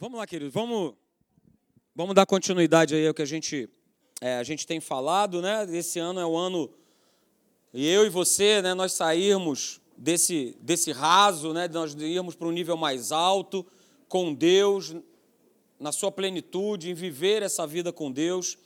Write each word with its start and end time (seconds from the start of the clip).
Vamos 0.00 0.16
lá, 0.16 0.28
queridos, 0.28 0.54
vamos, 0.54 0.94
vamos 1.92 2.14
dar 2.14 2.24
continuidade 2.24 2.94
aí 2.94 3.08
ao 3.08 3.12
que 3.12 3.20
a 3.20 3.26
gente, 3.26 3.68
é, 4.20 4.36
a 4.36 4.44
gente 4.44 4.64
tem 4.64 4.78
falado, 4.78 5.42
né? 5.42 5.66
Esse 5.76 5.98
ano 5.98 6.20
é 6.20 6.24
o 6.24 6.36
ano, 6.36 6.70
e 7.74 7.84
eu 7.84 8.06
e 8.06 8.08
você, 8.08 8.62
né, 8.62 8.74
nós 8.74 8.92
sairmos 8.92 9.80
desse, 9.96 10.56
desse 10.60 10.92
raso, 10.92 11.52
né, 11.52 11.66
nós 11.66 11.94
irmos 11.94 12.36
para 12.36 12.46
um 12.46 12.52
nível 12.52 12.76
mais 12.76 13.10
alto, 13.10 13.66
com 14.08 14.32
Deus, 14.32 14.94
na 15.80 15.90
sua 15.90 16.12
plenitude, 16.12 16.90
em 16.90 16.94
viver 16.94 17.42
essa 17.42 17.66
vida 17.66 17.92
com 17.92 18.08
Deus. 18.08 18.56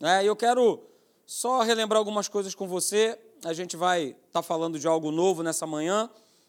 Né? 0.00 0.24
E 0.24 0.28
eu 0.28 0.34
quero 0.34 0.82
só 1.26 1.60
relembrar 1.60 1.98
algumas 1.98 2.26
coisas 2.26 2.54
com 2.54 2.66
você, 2.66 3.18
a 3.44 3.52
gente 3.52 3.76
vai 3.76 4.04
estar 4.04 4.16
tá 4.32 4.42
falando 4.42 4.78
de 4.78 4.86
algo 4.86 5.10
novo 5.10 5.42
nessa 5.42 5.66
manhã. 5.66 6.08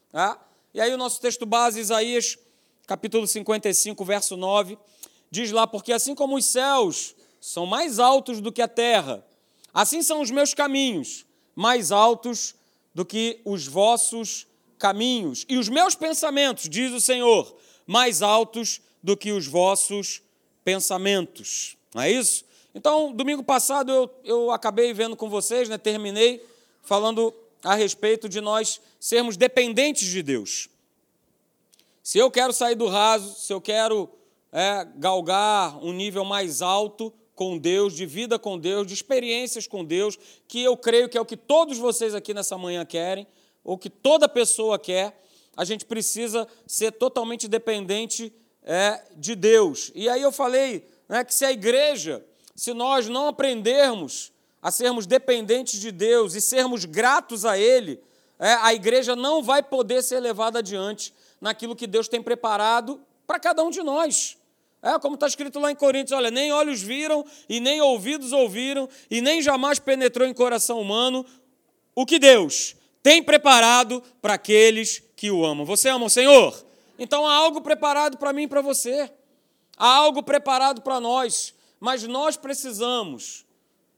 Tá? 0.09 0.39
E 0.73 0.79
aí 0.79 0.93
o 0.93 0.97
nosso 0.97 1.19
texto 1.19 1.45
base, 1.45 1.81
Isaías 1.81 2.37
capítulo 2.87 3.27
55, 3.27 4.03
verso 4.03 4.37
9, 4.37 4.77
diz 5.29 5.51
lá: 5.51 5.65
Porque 5.65 5.93
assim 5.93 6.15
como 6.15 6.35
os 6.35 6.45
céus 6.45 7.15
são 7.39 7.65
mais 7.65 7.99
altos 7.99 8.41
do 8.41 8.51
que 8.51 8.61
a 8.61 8.67
terra, 8.67 9.25
assim 9.73 10.01
são 10.01 10.21
os 10.21 10.31
meus 10.31 10.53
caminhos 10.53 11.25
mais 11.55 11.91
altos 11.91 12.55
do 12.93 13.05
que 13.05 13.39
os 13.45 13.67
vossos 13.67 14.47
caminhos, 14.77 15.45
e 15.47 15.57
os 15.57 15.69
meus 15.69 15.95
pensamentos, 15.95 16.67
diz 16.67 16.91
o 16.91 16.99
Senhor, 16.99 17.55
mais 17.85 18.21
altos 18.21 18.81
do 19.01 19.15
que 19.15 19.31
os 19.31 19.45
vossos 19.45 20.21
pensamentos. 20.63 21.77
Não 21.93 22.01
é 22.01 22.11
isso? 22.11 22.43
Então, 22.73 23.11
domingo 23.13 23.43
passado 23.43 23.91
eu, 23.91 24.09
eu 24.23 24.51
acabei 24.51 24.93
vendo 24.93 25.15
com 25.15 25.29
vocês, 25.29 25.69
né, 25.69 25.77
terminei 25.77 26.43
falando 26.81 27.33
a 27.63 27.75
respeito 27.75 28.27
de 28.27 28.41
nós 28.41 28.81
sermos 28.99 29.37
dependentes 29.37 30.07
de 30.07 30.23
Deus. 30.23 30.67
Se 32.03 32.17
eu 32.17 32.31
quero 32.31 32.51
sair 32.51 32.75
do 32.75 32.87
raso, 32.87 33.39
se 33.39 33.53
eu 33.53 33.61
quero 33.61 34.09
é, 34.51 34.87
galgar 34.95 35.77
um 35.83 35.93
nível 35.93 36.25
mais 36.25 36.61
alto 36.61 37.13
com 37.35 37.57
Deus, 37.57 37.93
de 37.93 38.05
vida 38.05 38.39
com 38.39 38.57
Deus, 38.57 38.87
de 38.87 38.93
experiências 38.93 39.67
com 39.67 39.85
Deus, 39.85 40.17
que 40.47 40.63
eu 40.63 40.75
creio 40.75 41.07
que 41.07 41.17
é 41.17 41.21
o 41.21 41.25
que 41.25 41.37
todos 41.37 41.77
vocês 41.77 42.15
aqui 42.15 42.33
nessa 42.33 42.57
manhã 42.57 42.83
querem, 42.85 43.27
ou 43.63 43.77
que 43.77 43.89
toda 43.89 44.27
pessoa 44.27 44.79
quer, 44.79 45.21
a 45.55 45.63
gente 45.63 45.85
precisa 45.85 46.47
ser 46.65 46.91
totalmente 46.93 47.47
dependente 47.47 48.33
é, 48.63 49.01
de 49.15 49.35
Deus. 49.35 49.91
E 49.93 50.09
aí 50.09 50.21
eu 50.21 50.31
falei 50.31 50.87
né, 51.07 51.23
que 51.23 51.33
se 51.33 51.45
a 51.45 51.51
igreja, 51.51 52.25
se 52.55 52.73
nós 52.73 53.07
não 53.07 53.27
aprendermos 53.27 54.31
a 54.59 54.71
sermos 54.71 55.05
dependentes 55.05 55.79
de 55.79 55.91
Deus 55.91 56.33
e 56.33 56.41
sermos 56.41 56.85
gratos 56.85 57.45
a 57.45 57.57
Ele, 57.57 57.99
é, 58.39 58.53
a 58.53 58.73
igreja 58.73 59.15
não 59.15 59.43
vai 59.43 59.61
poder 59.61 60.01
ser 60.01 60.19
levada 60.19 60.59
adiante 60.59 61.13
naquilo 61.41 61.75
que 61.75 61.87
Deus 61.87 62.07
tem 62.07 62.21
preparado 62.21 63.01
para 63.25 63.39
cada 63.39 63.63
um 63.63 63.71
de 63.71 63.81
nós. 63.81 64.37
É 64.83 64.97
como 64.99 65.15
está 65.15 65.27
escrito 65.27 65.59
lá 65.59 65.71
em 65.71 65.75
Coríntios: 65.75 66.11
olha, 66.11 66.31
nem 66.31 66.51
olhos 66.51 66.81
viram, 66.81 67.25
e 67.49 67.59
nem 67.59 67.81
ouvidos 67.81 68.31
ouviram, 68.31 68.87
e 69.09 69.19
nem 69.21 69.41
jamais 69.41 69.79
penetrou 69.79 70.27
em 70.27 70.33
coração 70.33 70.79
humano 70.79 71.25
o 71.95 72.05
que 72.05 72.17
Deus 72.17 72.75
tem 73.03 73.21
preparado 73.21 74.01
para 74.21 74.35
aqueles 74.35 75.01
que 75.15 75.31
o 75.31 75.43
amam. 75.45 75.65
Você 75.65 75.89
ama 75.89 76.05
o 76.05 76.09
Senhor? 76.09 76.55
Então 76.97 77.27
há 77.27 77.33
algo 77.33 77.61
preparado 77.61 78.17
para 78.17 78.31
mim 78.31 78.43
e 78.43 78.47
para 78.47 78.61
você. 78.61 79.11
Há 79.77 79.95
algo 79.95 80.21
preparado 80.21 80.81
para 80.81 80.99
nós, 80.99 81.53
mas 81.79 82.03
nós 82.03 82.37
precisamos, 82.37 83.45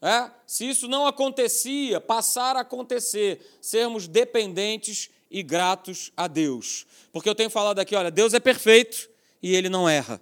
é, 0.02 0.32
se 0.48 0.70
isso 0.70 0.88
não 0.88 1.06
acontecia, 1.06 2.00
passar 2.00 2.56
a 2.56 2.62
acontecer, 2.62 3.58
sermos 3.60 4.08
dependentes 4.08 5.10
e 5.34 5.42
gratos 5.42 6.12
a 6.16 6.28
Deus. 6.28 6.86
Porque 7.12 7.28
eu 7.28 7.34
tenho 7.34 7.50
falado 7.50 7.80
aqui, 7.80 7.95
olha, 7.95 8.12
Deus 8.12 8.36
é 8.36 8.39
perfeito 8.39 9.09
e 9.42 9.56
ele 9.56 9.67
não 9.67 9.90
erra. 9.90 10.22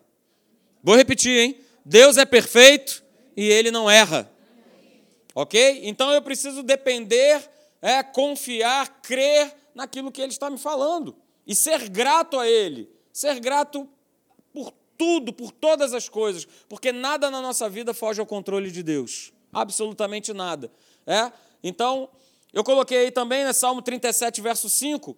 Vou 0.81 0.95
repetir, 0.95 1.38
hein? 1.38 1.59
Deus 1.86 2.18
é 2.18 2.26
perfeito 2.26 3.03
e 3.36 3.44
ele 3.44 3.70
não 3.70 3.92
erra. 3.92 4.31
Ok? 5.36 5.81
Então 5.84 6.12
eu 6.12 6.22
preciso 6.22 6.64
depender, 6.64 7.47
é, 7.81 8.02
confiar, 8.02 9.02
crer 9.02 9.53
naquilo 9.75 10.12
que 10.12 10.22
ele 10.22 10.31
está 10.31 10.50
me 10.50 10.58
falando 10.58 11.16
e 11.46 11.53
ser 11.53 11.90
grato 11.90 12.40
a 12.40 12.47
ele. 12.47 12.90
Ser 13.12 13.40
grato 13.41 13.88
por 14.53 14.74
tudo, 14.97 15.34
por 15.34 15.52
todas 15.52 15.94
as 15.94 16.07
coisas, 16.07 16.47
porque 16.69 16.91
nada 16.91 17.30
na 17.30 17.41
nossa 17.41 17.68
vida 17.68 17.94
foge 17.94 18.22
ao 18.22 18.25
controle 18.25 18.72
de 18.72 18.81
Deus. 18.81 19.34
Absolutamente 19.52 20.31
nada. 20.31 20.72
É? 21.06 21.31
Então, 21.63 22.09
eu 22.53 22.63
coloquei 22.63 22.97
aí 22.97 23.12
também, 23.12 23.44
né, 23.44 23.53
Salmo 23.53 23.81
37, 23.81 24.41
verso 24.41 24.69
5, 24.69 25.17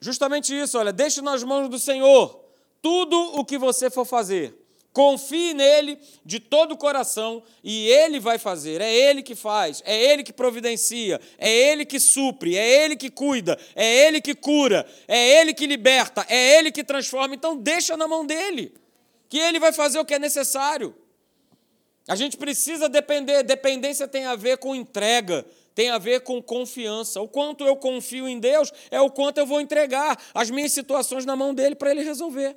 justamente 0.00 0.58
isso, 0.58 0.78
olha, 0.78 0.92
deixe 0.92 1.20
nas 1.20 1.42
mãos 1.42 1.68
do 1.68 1.78
Senhor 1.78 2.42
tudo 2.80 3.16
o 3.38 3.44
que 3.44 3.56
você 3.56 3.88
for 3.88 4.04
fazer. 4.04 4.58
Confie 4.92 5.54
nele 5.54 5.98
de 6.22 6.38
todo 6.38 6.72
o 6.72 6.76
coração 6.76 7.42
e 7.64 7.88
ele 7.88 8.20
vai 8.20 8.38
fazer. 8.38 8.82
É 8.82 8.92
ele 8.92 9.22
que 9.22 9.34
faz, 9.34 9.82
é 9.86 9.96
ele 9.96 10.22
que 10.22 10.34
providencia, 10.34 11.18
é 11.38 11.50
ele 11.50 11.86
que 11.86 11.98
supre, 11.98 12.58
é 12.58 12.84
ele 12.84 12.94
que 12.94 13.08
cuida, 13.08 13.58
é 13.74 14.06
ele 14.06 14.20
que 14.20 14.34
cura, 14.34 14.86
é 15.08 15.40
ele 15.40 15.54
que 15.54 15.66
liberta, 15.66 16.26
é 16.28 16.58
ele 16.58 16.70
que 16.70 16.84
transforma. 16.84 17.34
Então 17.34 17.56
deixa 17.56 17.96
na 17.96 18.06
mão 18.06 18.26
dele, 18.26 18.74
que 19.30 19.38
ele 19.38 19.58
vai 19.58 19.72
fazer 19.72 19.98
o 19.98 20.04
que 20.04 20.12
é 20.12 20.18
necessário. 20.18 20.94
A 22.06 22.14
gente 22.14 22.36
precisa 22.36 22.86
depender, 22.86 23.42
dependência 23.44 24.06
tem 24.06 24.26
a 24.26 24.36
ver 24.36 24.58
com 24.58 24.74
entrega, 24.74 25.46
tem 25.74 25.90
a 25.90 25.98
ver 25.98 26.20
com 26.20 26.42
confiança. 26.42 27.20
O 27.20 27.28
quanto 27.28 27.64
eu 27.64 27.76
confio 27.76 28.28
em 28.28 28.38
Deus 28.38 28.72
é 28.90 29.00
o 29.00 29.10
quanto 29.10 29.38
eu 29.38 29.46
vou 29.46 29.60
entregar 29.60 30.20
as 30.34 30.50
minhas 30.50 30.72
situações 30.72 31.24
na 31.24 31.36
mão 31.36 31.54
dele 31.54 31.74
para 31.74 31.90
ele 31.90 32.02
resolver. 32.02 32.56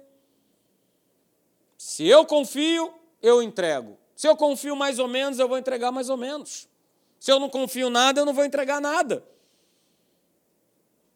Se 1.78 2.06
eu 2.06 2.26
confio, 2.26 2.94
eu 3.22 3.42
entrego. 3.42 3.98
Se 4.16 4.28
eu 4.28 4.36
confio 4.36 4.76
mais 4.76 5.00
ou 5.00 5.08
menos, 5.08 5.40
eu 5.40 5.48
vou 5.48 5.58
entregar 5.58 5.92
mais 5.92 6.09
ou 6.09 6.18
menos. 6.18 6.68
Se 7.20 7.31
eu 7.31 7.40
não 7.40 7.50
confio 7.50 7.90
nada, 7.90 8.22
eu 8.22 8.26
não 8.26 8.34
vou 8.34 8.46
entregar 8.46 8.80
nada. 8.80 9.24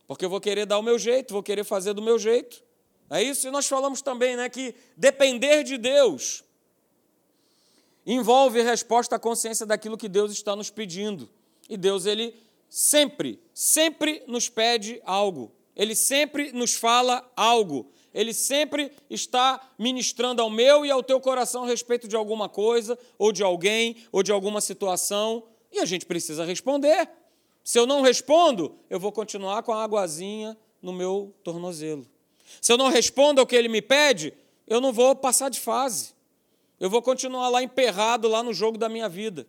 Porque 0.08 0.26
eu 0.26 0.30
vou 0.30 0.42
querer 0.42 0.66
dar 0.66 0.80
o 0.80 0.84
meu 0.84 0.98
jeito, 0.98 1.34
vou 1.34 1.44
querer 1.44 1.64
fazer 1.64 1.94
do 1.94 2.02
meu 2.02 2.18
jeito. 2.18 2.64
É 3.10 3.22
isso? 3.22 3.48
E 3.48 3.52
nós 3.52 3.68
falamos 3.68 4.02
também 4.02 4.36
né, 4.36 4.50
que 4.50 4.76
depender 4.96 5.64
de 5.64 5.78
Deus 5.78 6.44
envolve 8.06 8.62
resposta 8.62 9.16
à 9.16 9.20
consciência 9.20 9.66
daquilo 9.66 9.98
que 9.98 10.10
Deus 10.10 10.32
está 10.32 10.56
nos 10.56 10.70
pedindo. 10.70 11.30
E 11.70 11.78
Deus, 11.78 12.08
ele 12.08 12.34
sempre, 12.68 13.40
sempre 13.54 14.24
nos 14.28 14.50
pede 14.50 15.00
algo. 15.06 15.52
Ele 15.76 15.96
sempre 15.96 16.52
nos 16.52 16.74
fala 16.74 17.32
algo. 17.38 17.92
Ele 18.12 18.34
sempre 18.34 18.92
está 19.08 19.62
ministrando 19.78 20.42
ao 20.42 20.50
meu 20.50 20.84
e 20.84 20.90
ao 20.90 21.04
teu 21.04 21.22
coração 21.22 21.64
a 21.64 21.68
respeito 21.68 22.08
de 22.08 22.16
alguma 22.16 22.50
coisa, 22.50 22.98
ou 23.20 23.32
de 23.32 23.44
alguém, 23.44 23.98
ou 24.12 24.24
de 24.24 24.32
alguma 24.32 24.60
situação, 24.62 25.44
e 25.72 25.80
a 25.80 25.86
gente 25.86 26.08
precisa 26.08 26.44
responder. 26.44 27.08
Se 27.64 27.78
eu 27.78 27.86
não 27.86 28.02
respondo, 28.02 28.76
eu 28.90 29.00
vou 29.00 29.12
continuar 29.12 29.62
com 29.62 29.72
a 29.72 29.84
águazinha 29.84 30.58
no 30.82 30.92
meu 30.92 31.36
tornozelo. 31.44 32.08
Se 32.60 32.74
eu 32.74 32.78
não 32.78 32.90
respondo 32.90 33.40
ao 33.40 33.46
que 33.46 33.56
ele 33.56 33.70
me 33.70 33.82
pede, 33.82 34.34
eu 34.66 34.82
não 34.82 34.92
vou 34.92 35.16
passar 35.16 35.50
de 35.50 35.60
fase. 35.60 36.16
Eu 36.80 36.90
vou 36.90 37.02
continuar 37.02 37.48
lá 37.50 37.62
emperrado 37.62 38.28
lá 38.28 38.42
no 38.42 38.54
jogo 38.56 38.76
da 38.76 38.90
minha 38.90 39.08
vida 39.08 39.46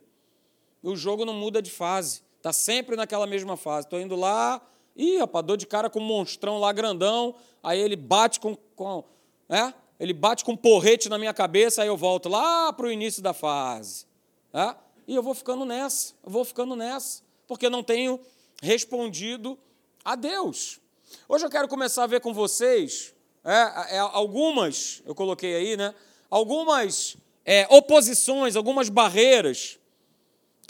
o 0.88 0.96
jogo 0.96 1.24
não 1.24 1.34
muda 1.34 1.60
de 1.60 1.70
fase. 1.70 2.22
Está 2.36 2.52
sempre 2.52 2.96
naquela 2.96 3.26
mesma 3.26 3.56
fase. 3.56 3.86
Estou 3.86 4.00
indo 4.00 4.16
lá, 4.16 4.60
ih, 4.96 5.18
rapaz, 5.18 5.44
dou 5.44 5.56
de 5.56 5.66
cara 5.66 5.90
com 5.90 6.00
um 6.00 6.04
monstrão 6.04 6.58
lá 6.58 6.72
grandão, 6.72 7.34
aí 7.62 7.80
ele 7.80 7.96
bate 7.96 8.40
com. 8.40 8.56
com 8.74 9.04
é? 9.48 9.72
Ele 9.98 10.14
bate 10.14 10.44
com 10.44 10.52
um 10.52 10.56
porrete 10.56 11.08
na 11.08 11.18
minha 11.18 11.34
cabeça, 11.34 11.82
aí 11.82 11.88
eu 11.88 11.96
volto 11.96 12.28
lá 12.28 12.72
para 12.72 12.86
o 12.86 12.90
início 12.90 13.22
da 13.22 13.34
fase. 13.34 14.06
É? 14.52 14.74
E 15.06 15.14
eu 15.14 15.22
vou 15.22 15.34
ficando 15.34 15.64
nessa, 15.64 16.14
eu 16.24 16.30
vou 16.30 16.44
ficando 16.44 16.74
nessa, 16.74 17.22
porque 17.46 17.68
não 17.68 17.82
tenho 17.82 18.18
respondido 18.62 19.58
a 20.04 20.14
Deus. 20.14 20.80
Hoje 21.28 21.44
eu 21.44 21.50
quero 21.50 21.68
começar 21.68 22.04
a 22.04 22.06
ver 22.06 22.20
com 22.20 22.32
vocês 22.32 23.12
é, 23.44 23.96
é, 23.96 23.98
algumas, 23.98 25.02
eu 25.04 25.14
coloquei 25.14 25.54
aí, 25.56 25.76
né? 25.76 25.94
Algumas 26.30 27.16
é, 27.44 27.66
oposições, 27.70 28.54
algumas 28.54 28.88
barreiras 28.88 29.79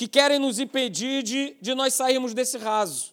que 0.00 0.08
querem 0.08 0.38
nos 0.38 0.58
impedir 0.58 1.22
de, 1.22 1.54
de 1.60 1.74
nós 1.74 1.92
sairmos 1.92 2.32
desse 2.32 2.56
raso, 2.56 3.12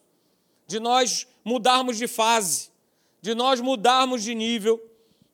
de 0.65 0.79
nós 0.79 1.27
mudarmos 1.43 1.97
de 1.97 2.07
fase, 2.07 2.69
de 3.21 3.35
nós 3.35 3.59
mudarmos 3.59 4.23
de 4.23 4.33
nível. 4.33 4.81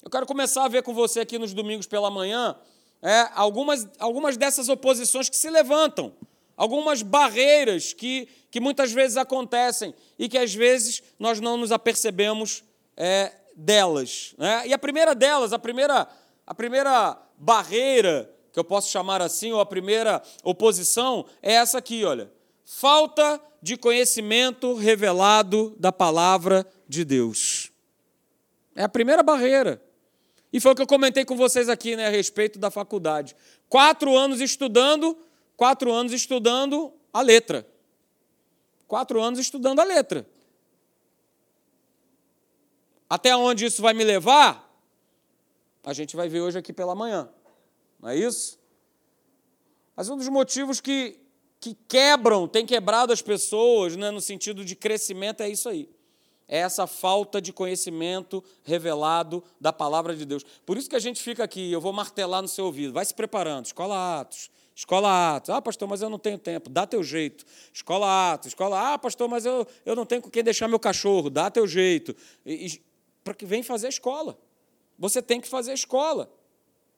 Eu 0.01 0.09
quero 0.09 0.25
começar 0.25 0.65
a 0.65 0.67
ver 0.67 0.81
com 0.81 0.95
você 0.95 1.19
aqui 1.19 1.37
nos 1.37 1.53
domingos 1.53 1.85
pela 1.85 2.09
manhã 2.09 2.55
é, 3.03 3.29
algumas, 3.35 3.87
algumas 3.99 4.35
dessas 4.35 4.67
oposições 4.67 5.29
que 5.29 5.37
se 5.37 5.47
levantam, 5.51 6.11
algumas 6.57 7.03
barreiras 7.03 7.93
que, 7.93 8.27
que 8.49 8.59
muitas 8.59 8.91
vezes 8.91 9.15
acontecem 9.15 9.93
e 10.17 10.27
que 10.27 10.39
às 10.39 10.55
vezes 10.55 11.03
nós 11.19 11.39
não 11.39 11.55
nos 11.55 11.71
apercebemos 11.71 12.63
é, 12.97 13.31
delas. 13.55 14.33
Né? 14.39 14.69
E 14.69 14.73
a 14.73 14.79
primeira 14.79 15.13
delas, 15.13 15.53
a 15.53 15.59
primeira, 15.59 16.07
a 16.47 16.55
primeira 16.55 17.15
barreira 17.37 18.27
que 18.53 18.59
eu 18.59 18.63
posso 18.63 18.91
chamar 18.91 19.19
assim, 19.19 19.51
ou 19.51 19.59
a 19.59 19.65
primeira 19.65 20.21
oposição, 20.43 21.25
é 21.41 21.53
essa 21.53 21.79
aqui, 21.79 22.05
olha. 22.05 22.31
Falta 22.63 23.41
de 23.59 23.75
conhecimento 23.75 24.75
revelado 24.75 25.75
da 25.79 25.91
palavra 25.91 26.65
de 26.87 27.03
Deus. 27.03 27.71
É 28.75 28.83
a 28.83 28.89
primeira 28.89 29.23
barreira. 29.23 29.81
E 30.51 30.59
foi 30.59 30.71
o 30.71 30.75
que 30.75 30.83
eu 30.83 30.87
comentei 30.87 31.25
com 31.25 31.35
vocês 31.35 31.67
aqui 31.67 31.95
né, 31.95 32.05
a 32.05 32.11
respeito 32.11 32.59
da 32.59 32.69
faculdade. 32.69 33.35
Quatro 33.67 34.15
anos 34.15 34.39
estudando, 34.39 35.17
quatro 35.57 35.91
anos 35.91 36.13
estudando 36.13 36.93
a 37.11 37.21
letra. 37.21 37.67
Quatro 38.87 39.19
anos 39.19 39.39
estudando 39.39 39.79
a 39.79 39.83
letra. 39.83 40.27
Até 43.09 43.35
onde 43.35 43.65
isso 43.65 43.81
vai 43.81 43.93
me 43.93 44.03
levar? 44.03 44.71
A 45.83 45.91
gente 45.91 46.15
vai 46.15 46.29
ver 46.29 46.41
hoje 46.41 46.59
aqui 46.59 46.71
pela 46.71 46.93
manhã. 46.93 47.29
Não 48.03 48.09
é 48.09 48.17
isso? 48.17 48.59
Mas 49.95 50.09
um 50.09 50.17
dos 50.17 50.27
motivos 50.27 50.81
que, 50.81 51.17
que 51.57 51.73
quebram, 51.87 52.49
tem 52.49 52.65
quebrado 52.65 53.13
as 53.13 53.21
pessoas, 53.21 53.95
né, 53.95 54.11
no 54.11 54.19
sentido 54.19 54.65
de 54.65 54.75
crescimento, 54.75 55.41
é 55.41 55.47
isso 55.47 55.69
aí. 55.69 55.89
É 56.45 56.57
essa 56.57 56.85
falta 56.85 57.41
de 57.41 57.53
conhecimento 57.53 58.43
revelado 58.61 59.41
da 59.57 59.71
palavra 59.71 60.13
de 60.13 60.25
Deus. 60.25 60.43
Por 60.65 60.77
isso 60.77 60.89
que 60.89 60.97
a 60.97 60.99
gente 60.99 61.23
fica 61.23 61.45
aqui, 61.45 61.71
eu 61.71 61.79
vou 61.79 61.93
martelar 61.93 62.41
no 62.41 62.47
seu 62.49 62.65
ouvido. 62.65 62.91
Vai 62.91 63.05
se 63.05 63.13
preparando, 63.13 63.67
escola 63.67 64.19
Atos, 64.19 64.51
Escola 64.75 65.37
Atos. 65.37 65.51
Ah, 65.51 65.61
pastor, 65.61 65.87
mas 65.87 66.01
eu 66.01 66.09
não 66.09 66.19
tenho 66.19 66.37
tempo. 66.37 66.69
Dá 66.69 66.85
teu 66.85 67.03
jeito. 67.03 67.45
Escola 67.71 68.33
Atos. 68.33 68.47
Escola. 68.47 68.93
Ah, 68.93 68.97
pastor, 68.97 69.29
mas 69.29 69.45
eu, 69.45 69.67
eu 69.85 69.95
não 69.95 70.03
tenho 70.03 70.19
com 70.19 70.31
quem 70.31 70.43
deixar 70.43 70.67
meu 70.67 70.79
cachorro. 70.79 71.29
Dá 71.29 71.49
teu 71.51 71.67
jeito. 71.67 72.15
Para 73.23 73.35
que 73.35 73.45
vem 73.45 73.61
fazer 73.61 73.85
a 73.85 73.89
escola. 73.89 74.35
Você 74.97 75.21
tem 75.21 75.39
que 75.39 75.47
fazer 75.47 75.69
a 75.69 75.75
escola. 75.75 76.27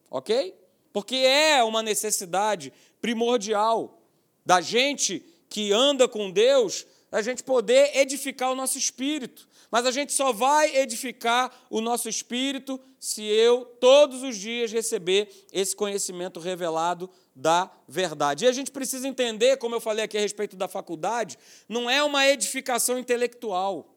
Ok? 0.10 0.56
Porque 0.96 1.18
é 1.18 1.62
uma 1.62 1.84
necessidade 1.84 2.72
primordial 3.02 4.02
da 4.46 4.62
gente 4.62 5.26
que 5.50 5.74
anda 5.74 6.08
com 6.08 6.32
Deus, 6.32 6.88
a 7.12 7.22
gente 7.22 7.44
poder 7.44 7.98
edificar 7.98 8.50
o 8.50 8.56
nosso 8.56 8.78
espírito. 8.78 9.46
Mas 9.70 9.86
a 9.86 9.92
gente 9.92 10.14
só 10.14 10.32
vai 10.32 10.74
edificar 10.74 11.52
o 11.70 11.82
nosso 11.82 12.08
espírito 12.08 12.80
se 12.98 13.22
eu, 13.26 13.66
todos 13.82 14.24
os 14.24 14.38
dias, 14.38 14.72
receber 14.72 15.28
esse 15.52 15.76
conhecimento 15.76 16.40
revelado 16.40 17.10
da 17.36 17.70
verdade. 17.86 18.46
E 18.46 18.48
a 18.48 18.54
gente 18.54 18.72
precisa 18.72 19.06
entender, 19.06 19.58
como 19.58 19.76
eu 19.76 19.82
falei 19.82 20.06
aqui 20.06 20.18
a 20.18 20.22
respeito 20.22 20.56
da 20.56 20.70
faculdade, 20.70 21.38
não 21.68 21.90
é 21.90 22.02
uma 22.02 22.26
edificação 22.26 22.98
intelectual, 22.98 23.94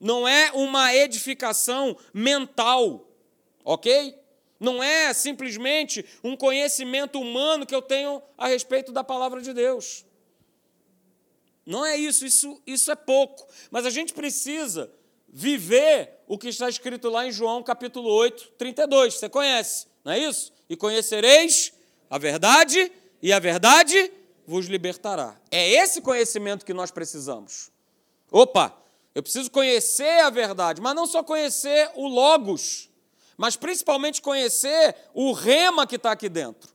não 0.00 0.26
é 0.26 0.50
uma 0.50 0.92
edificação 0.92 1.96
mental, 2.12 3.08
ok? 3.64 4.18
Não 4.58 4.82
é 4.82 5.12
simplesmente 5.12 6.04
um 6.22 6.36
conhecimento 6.36 7.20
humano 7.20 7.64
que 7.64 7.74
eu 7.74 7.82
tenho 7.82 8.20
a 8.36 8.48
respeito 8.48 8.90
da 8.90 9.04
palavra 9.04 9.40
de 9.40 9.52
Deus. 9.52 10.04
Não 11.64 11.84
é 11.84 11.96
isso, 11.96 12.24
isso, 12.24 12.60
isso 12.66 12.90
é 12.90 12.96
pouco. 12.96 13.46
Mas 13.70 13.86
a 13.86 13.90
gente 13.90 14.14
precisa 14.14 14.90
viver 15.28 16.22
o 16.26 16.38
que 16.38 16.48
está 16.48 16.68
escrito 16.68 17.08
lá 17.08 17.26
em 17.26 17.30
João 17.30 17.62
capítulo 17.62 18.10
8, 18.10 18.52
32. 18.56 19.14
Você 19.14 19.28
conhece, 19.28 19.86
não 20.04 20.12
é 20.12 20.18
isso? 20.18 20.52
E 20.68 20.76
conhecereis 20.76 21.72
a 22.10 22.18
verdade, 22.18 22.90
e 23.22 23.32
a 23.32 23.38
verdade 23.38 24.10
vos 24.46 24.66
libertará. 24.66 25.38
É 25.50 25.70
esse 25.74 26.00
conhecimento 26.00 26.64
que 26.64 26.72
nós 26.72 26.90
precisamos. 26.90 27.70
Opa, 28.30 28.74
eu 29.14 29.22
preciso 29.22 29.50
conhecer 29.50 30.20
a 30.20 30.30
verdade, 30.30 30.80
mas 30.80 30.96
não 30.96 31.06
só 31.06 31.22
conhecer 31.22 31.90
o 31.94 32.06
Logos, 32.06 32.87
mas 33.38 33.54
principalmente 33.54 34.20
conhecer 34.20 34.96
o 35.14 35.32
rema 35.32 35.86
que 35.86 35.94
está 35.94 36.10
aqui 36.10 36.28
dentro. 36.28 36.68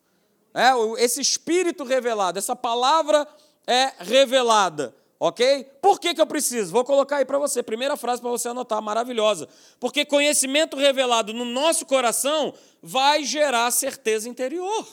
É, 0.53 0.71
esse 1.03 1.19
espírito 1.19 1.83
revelado, 1.83 2.39
essa 2.39 2.55
palavra 2.55 3.27
é 3.67 3.91
revelada. 3.99 4.95
Ok? 5.19 5.63
Por 5.81 5.99
que, 5.99 6.13
que 6.13 6.21
eu 6.21 6.27
preciso? 6.27 6.71
Vou 6.71 6.83
colocar 6.83 7.17
aí 7.17 7.25
para 7.25 7.37
você. 7.37 7.63
Primeira 7.63 7.95
frase 7.95 8.21
para 8.21 8.29
você 8.29 8.49
anotar, 8.49 8.81
maravilhosa. 8.81 9.47
Porque 9.79 10.03
conhecimento 10.03 10.75
revelado 10.75 11.33
no 11.33 11.45
nosso 11.45 11.85
coração 11.85 12.53
vai 12.81 13.23
gerar 13.23 13.69
certeza 13.71 14.27
interior. 14.27 14.85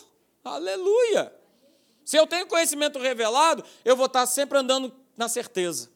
Aleluia! 0.45 1.33
Se 2.05 2.17
eu 2.17 2.27
tenho 2.27 2.47
conhecimento 2.47 2.99
revelado, 2.99 3.65
eu 3.85 3.97
vou 3.97 4.07
estar 4.07 4.27
sempre 4.27 4.59
andando 4.59 4.93
na 5.17 5.29
certeza. 5.29 5.91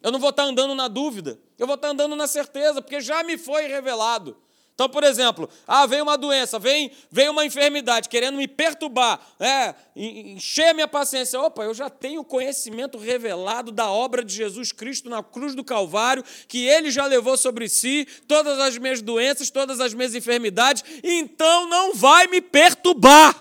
Eu 0.00 0.10
não 0.10 0.18
vou 0.18 0.30
estar 0.30 0.44
andando 0.44 0.74
na 0.74 0.88
dúvida. 0.88 1.38
Eu 1.58 1.66
vou 1.66 1.76
estar 1.76 1.88
andando 1.88 2.16
na 2.16 2.26
certeza, 2.26 2.82
porque 2.82 3.00
já 3.00 3.22
me 3.22 3.36
foi 3.36 3.66
revelado. 3.66 4.36
Então, 4.82 4.90
por 4.90 5.04
exemplo, 5.04 5.48
ah, 5.64 5.86
vem 5.86 6.02
uma 6.02 6.18
doença, 6.18 6.58
vem, 6.58 6.90
vem 7.08 7.28
uma 7.28 7.46
enfermidade 7.46 8.08
querendo 8.08 8.36
me 8.36 8.48
perturbar, 8.48 9.20
é, 9.38 9.72
encher 9.94 10.70
a 10.70 10.74
minha 10.74 10.88
paciência. 10.88 11.40
Opa, 11.40 11.62
eu 11.62 11.72
já 11.72 11.88
tenho 11.88 12.24
conhecimento 12.24 12.98
revelado 12.98 13.70
da 13.70 13.88
obra 13.88 14.24
de 14.24 14.34
Jesus 14.34 14.72
Cristo 14.72 15.08
na 15.08 15.22
cruz 15.22 15.54
do 15.54 15.62
Calvário, 15.62 16.24
que 16.48 16.66
ele 16.66 16.90
já 16.90 17.06
levou 17.06 17.36
sobre 17.36 17.68
si 17.68 18.08
todas 18.26 18.58
as 18.58 18.76
minhas 18.76 19.00
doenças, 19.00 19.50
todas 19.50 19.78
as 19.78 19.94
minhas 19.94 20.16
enfermidades, 20.16 20.82
então 21.04 21.68
não 21.68 21.94
vai 21.94 22.26
me 22.26 22.40
perturbar 22.40 23.40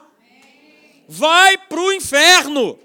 vai 1.08 1.58
para 1.58 1.82
o 1.82 1.92
inferno. 1.92 2.80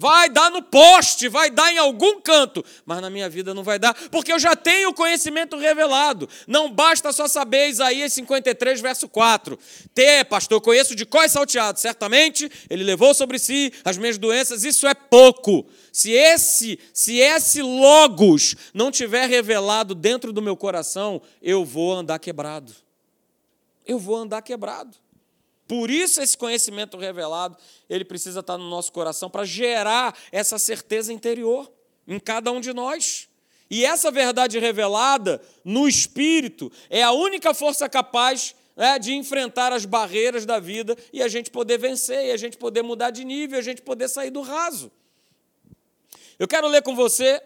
Vai 0.00 0.30
dar 0.30 0.50
no 0.50 0.62
poste, 0.62 1.28
vai 1.28 1.50
dar 1.50 1.70
em 1.70 1.76
algum 1.76 2.22
canto, 2.22 2.64
mas 2.86 3.02
na 3.02 3.10
minha 3.10 3.28
vida 3.28 3.52
não 3.52 3.62
vai 3.62 3.78
dar, 3.78 3.92
porque 4.08 4.32
eu 4.32 4.38
já 4.38 4.56
tenho 4.56 4.88
o 4.88 4.94
conhecimento 4.94 5.58
revelado. 5.58 6.26
Não 6.46 6.72
basta 6.72 7.12
só 7.12 7.28
saber 7.28 7.68
Isaías 7.68 8.10
53, 8.14 8.80
verso 8.80 9.06
4. 9.06 9.58
Ter, 9.94 10.24
pastor, 10.24 10.58
conheço 10.62 10.96
de 10.96 11.06
é 11.12 11.28
salteado. 11.28 11.78
Certamente 11.78 12.50
ele 12.70 12.82
levou 12.82 13.12
sobre 13.12 13.38
si 13.38 13.74
as 13.84 13.98
minhas 13.98 14.16
doenças, 14.16 14.64
isso 14.64 14.86
é 14.86 14.94
pouco. 14.94 15.66
Se 15.92 16.12
esse, 16.12 16.78
se 16.94 17.18
esse 17.18 17.60
logos 17.60 18.56
não 18.72 18.90
tiver 18.90 19.28
revelado 19.28 19.94
dentro 19.94 20.32
do 20.32 20.40
meu 20.40 20.56
coração, 20.56 21.20
eu 21.42 21.62
vou 21.62 21.92
andar 21.92 22.18
quebrado. 22.18 22.72
Eu 23.86 23.98
vou 23.98 24.16
andar 24.16 24.40
quebrado. 24.40 24.96
Por 25.70 25.88
isso 25.88 26.20
esse 26.20 26.36
conhecimento 26.36 26.96
revelado, 26.96 27.56
ele 27.88 28.04
precisa 28.04 28.40
estar 28.40 28.58
no 28.58 28.68
nosso 28.68 28.90
coração 28.90 29.30
para 29.30 29.44
gerar 29.44 30.18
essa 30.32 30.58
certeza 30.58 31.12
interior 31.12 31.70
em 32.08 32.18
cada 32.18 32.50
um 32.50 32.60
de 32.60 32.72
nós. 32.72 33.28
E 33.70 33.84
essa 33.84 34.10
verdade 34.10 34.58
revelada 34.58 35.40
no 35.64 35.86
espírito 35.86 36.72
é 36.90 37.04
a 37.04 37.12
única 37.12 37.54
força 37.54 37.88
capaz 37.88 38.52
né, 38.76 38.98
de 38.98 39.14
enfrentar 39.14 39.72
as 39.72 39.84
barreiras 39.84 40.44
da 40.44 40.58
vida 40.58 40.96
e 41.12 41.22
a 41.22 41.28
gente 41.28 41.52
poder 41.52 41.78
vencer, 41.78 42.26
e 42.26 42.32
a 42.32 42.36
gente 42.36 42.56
poder 42.56 42.82
mudar 42.82 43.10
de 43.10 43.24
nível, 43.24 43.56
a 43.56 43.62
gente 43.62 43.80
poder 43.80 44.08
sair 44.08 44.32
do 44.32 44.40
raso. 44.40 44.90
Eu 46.36 46.48
quero 46.48 46.66
ler 46.66 46.82
com 46.82 46.96
você, 46.96 47.40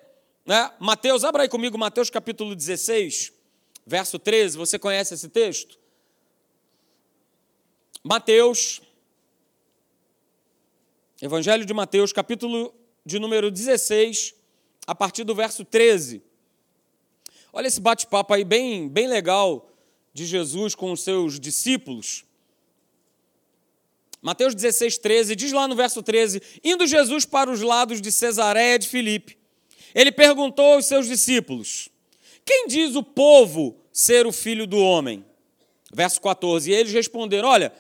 né, 0.47 0.73
Mateus, 0.81 1.25
abra 1.25 1.43
aí 1.43 1.49
comigo 1.50 1.77
Mateus 1.77 2.09
capítulo 2.09 2.56
16, 2.56 3.35
verso 3.87 4.19
13. 4.19 4.56
Você 4.56 4.79
conhece 4.79 5.12
esse 5.12 5.29
texto? 5.29 5.84
Mateus, 8.06 8.82
Evangelho 11.23 11.65
de 11.65 11.73
Mateus, 11.73 12.13
capítulo 12.13 12.75
de 13.03 13.19
número 13.19 13.51
16, 13.51 14.34
a 14.87 14.94
partir 14.94 15.25
do 15.25 15.34
verso 15.34 15.65
13. 15.65 16.23
Olha 17.51 17.67
esse 17.67 17.81
bate-papo 17.81 18.34
aí 18.34 18.44
bem, 18.44 18.91
bem 18.91 19.08
legal 19.08 19.73
de 20.13 20.27
Jesus 20.27 20.75
com 20.75 20.93
os 20.93 21.03
seus 21.03 21.41
discípulos. 21.41 22.27
Mateus 24.20 24.55
16, 24.55 24.99
13, 24.99 25.34
diz 25.34 25.53
lá 25.53 25.67
no 25.67 25.75
verso 25.75 26.03
13: 26.03 26.43
Indo 26.63 26.87
Jesus 26.87 27.25
para 27.25 27.51
os 27.51 27.63
lados 27.63 28.03
de 28.03 28.13
Cesareia 28.13 28.79
de 28.79 28.87
Filipe, 28.87 29.39
ele 29.94 30.13
perguntou 30.13 30.75
aos 30.75 30.84
seus 30.84 31.06
discípulos: 31.06 31.89
Quem 32.44 32.67
diz 32.69 32.96
o 32.96 33.03
povo 33.03 33.81
ser 33.91 34.27
o 34.27 34.32
filho 34.32 34.67
do 34.67 34.77
homem? 34.77 35.25
Verso 35.91 36.20
14: 36.20 36.70
E 36.70 36.75
eles 36.75 36.93
responderam: 36.93 37.49
Olha, 37.49 37.73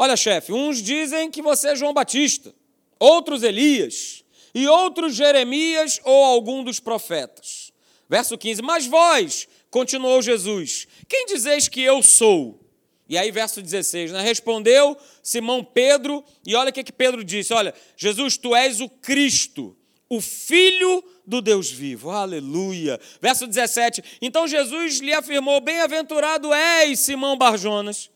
Olha, 0.00 0.16
chefe, 0.16 0.52
uns 0.52 0.80
dizem 0.80 1.28
que 1.28 1.42
você 1.42 1.70
é 1.70 1.76
João 1.76 1.92
Batista, 1.92 2.54
outros 3.00 3.42
Elias, 3.42 4.22
e 4.54 4.68
outros 4.68 5.16
Jeremias 5.16 6.00
ou 6.04 6.24
algum 6.24 6.62
dos 6.62 6.78
profetas. 6.78 7.72
Verso 8.08 8.38
15: 8.38 8.62
Mas 8.62 8.86
vós, 8.86 9.48
continuou 9.72 10.22
Jesus, 10.22 10.86
quem 11.08 11.26
dizeis 11.26 11.66
que 11.66 11.82
eu 11.82 12.00
sou? 12.00 12.60
E 13.08 13.18
aí, 13.18 13.32
verso 13.32 13.60
16, 13.60 14.12
né? 14.12 14.22
respondeu 14.22 14.96
Simão 15.20 15.64
Pedro, 15.64 16.24
e 16.46 16.54
olha 16.54 16.70
o 16.70 16.72
que, 16.72 16.84
que 16.84 16.92
Pedro 16.92 17.24
disse: 17.24 17.52
Olha, 17.52 17.74
Jesus, 17.96 18.36
tu 18.36 18.54
és 18.54 18.80
o 18.80 18.88
Cristo, 18.88 19.76
o 20.08 20.20
Filho 20.20 21.02
do 21.26 21.42
Deus 21.42 21.72
vivo. 21.72 22.10
Aleluia. 22.10 23.00
Verso 23.20 23.48
17: 23.48 24.00
Então 24.22 24.46
Jesus 24.46 25.00
lhe 25.00 25.12
afirmou: 25.12 25.60
Bem-aventurado 25.60 26.52
és, 26.52 27.00
Simão 27.00 27.36
Barjonas 27.36 28.08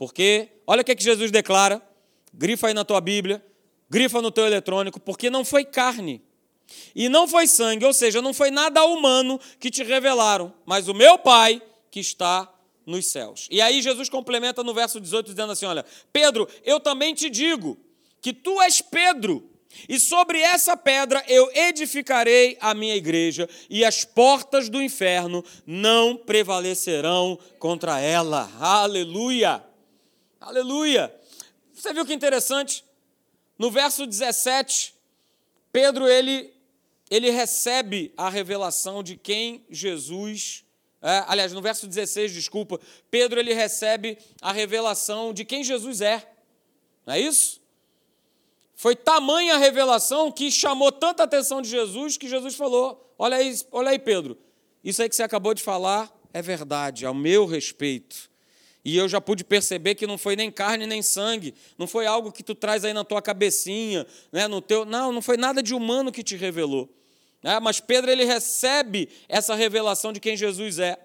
porque, 0.00 0.48
olha 0.70 0.82
o 0.82 0.84
que, 0.84 0.92
é 0.92 0.94
que 0.94 1.02
Jesus 1.02 1.32
declara, 1.32 1.82
grifa 2.32 2.68
aí 2.68 2.74
na 2.74 2.84
tua 2.84 3.00
Bíblia, 3.00 3.44
grifa 3.90 4.22
no 4.22 4.30
teu 4.30 4.46
eletrônico, 4.46 5.00
porque 5.00 5.28
não 5.28 5.44
foi 5.44 5.64
carne 5.64 6.22
e 6.94 7.08
não 7.08 7.26
foi 7.26 7.48
sangue, 7.48 7.84
ou 7.84 7.92
seja, 7.92 8.22
não 8.22 8.32
foi 8.32 8.52
nada 8.52 8.84
humano 8.84 9.40
que 9.58 9.68
te 9.68 9.82
revelaram, 9.82 10.54
mas 10.64 10.86
o 10.86 10.94
meu 10.94 11.18
Pai 11.18 11.60
que 11.90 11.98
está 11.98 12.48
nos 12.86 13.06
céus. 13.06 13.48
E 13.50 13.60
aí 13.60 13.82
Jesus 13.82 14.08
complementa 14.08 14.62
no 14.62 14.72
verso 14.72 15.00
18 15.00 15.26
dizendo 15.26 15.50
assim: 15.50 15.66
Olha, 15.66 15.84
Pedro, 16.12 16.48
eu 16.64 16.78
também 16.78 17.14
te 17.14 17.28
digo 17.28 17.76
que 18.22 18.32
tu 18.32 18.62
és 18.62 18.80
Pedro, 18.80 19.50
E 19.88 19.98
sobre 19.98 20.40
essa 20.40 20.76
pedra 20.76 21.24
eu 21.26 21.50
edificarei 21.52 22.56
a 22.60 22.74
minha 22.74 22.94
igreja, 22.94 23.48
e 23.68 23.84
as 23.84 24.04
portas 24.04 24.68
do 24.68 24.80
inferno 24.80 25.44
não 25.66 26.16
prevalecerão 26.16 27.36
contra 27.58 27.98
ela. 28.00 28.48
Aleluia! 28.60 29.69
Aleluia! 30.40 31.14
Você 31.74 31.92
viu 31.92 32.06
que 32.06 32.14
interessante? 32.14 32.82
No 33.58 33.70
verso 33.70 34.06
17, 34.06 34.94
Pedro 35.70 36.08
ele, 36.08 36.52
ele 37.10 37.30
recebe 37.30 38.12
a 38.16 38.30
revelação 38.30 39.02
de 39.02 39.16
quem 39.16 39.64
Jesus 39.68 40.64
é, 41.02 41.24
aliás, 41.26 41.52
no 41.52 41.62
verso 41.62 41.86
16, 41.86 42.32
desculpa, 42.32 42.78
Pedro 43.10 43.40
ele 43.40 43.54
recebe 43.54 44.18
a 44.40 44.52
revelação 44.52 45.32
de 45.32 45.46
quem 45.46 45.64
Jesus 45.64 46.02
é. 46.02 46.30
Não 47.06 47.14
é 47.14 47.20
isso? 47.20 47.60
Foi 48.74 48.94
tamanha 48.94 49.54
a 49.54 49.58
revelação 49.58 50.30
que 50.30 50.50
chamou 50.50 50.92
tanta 50.92 51.22
atenção 51.22 51.62
de 51.62 51.68
Jesus 51.68 52.16
que 52.16 52.28
Jesus 52.28 52.54
falou: 52.54 53.14
Olha 53.18 53.36
aí, 53.38 53.58
olha 53.72 53.90
aí, 53.90 53.98
Pedro, 53.98 54.38
isso 54.84 55.02
aí 55.02 55.08
que 55.08 55.16
você 55.16 55.22
acabou 55.22 55.54
de 55.54 55.62
falar 55.62 56.14
é 56.32 56.42
verdade, 56.42 57.04
ao 57.06 57.14
meu 57.14 57.46
respeito. 57.46 58.29
E 58.84 58.96
eu 58.96 59.08
já 59.08 59.20
pude 59.20 59.44
perceber 59.44 59.94
que 59.94 60.06
não 60.06 60.16
foi 60.16 60.36
nem 60.36 60.50
carne 60.50 60.86
nem 60.86 61.02
sangue, 61.02 61.54
não 61.76 61.86
foi 61.86 62.06
algo 62.06 62.32
que 62.32 62.42
tu 62.42 62.54
traz 62.54 62.84
aí 62.84 62.92
na 62.92 63.04
tua 63.04 63.20
cabecinha, 63.20 64.06
né, 64.32 64.48
no 64.48 64.60
teu, 64.60 64.84
não, 64.84 65.12
não 65.12 65.20
foi 65.20 65.36
nada 65.36 65.62
de 65.62 65.74
humano 65.74 66.10
que 66.10 66.22
te 66.22 66.36
revelou. 66.36 66.88
Né? 67.42 67.58
Mas 67.60 67.80
Pedro 67.80 68.10
ele 68.10 68.24
recebe 68.24 69.08
essa 69.28 69.54
revelação 69.54 70.12
de 70.12 70.20
quem 70.20 70.36
Jesus 70.36 70.78
é. 70.78 70.98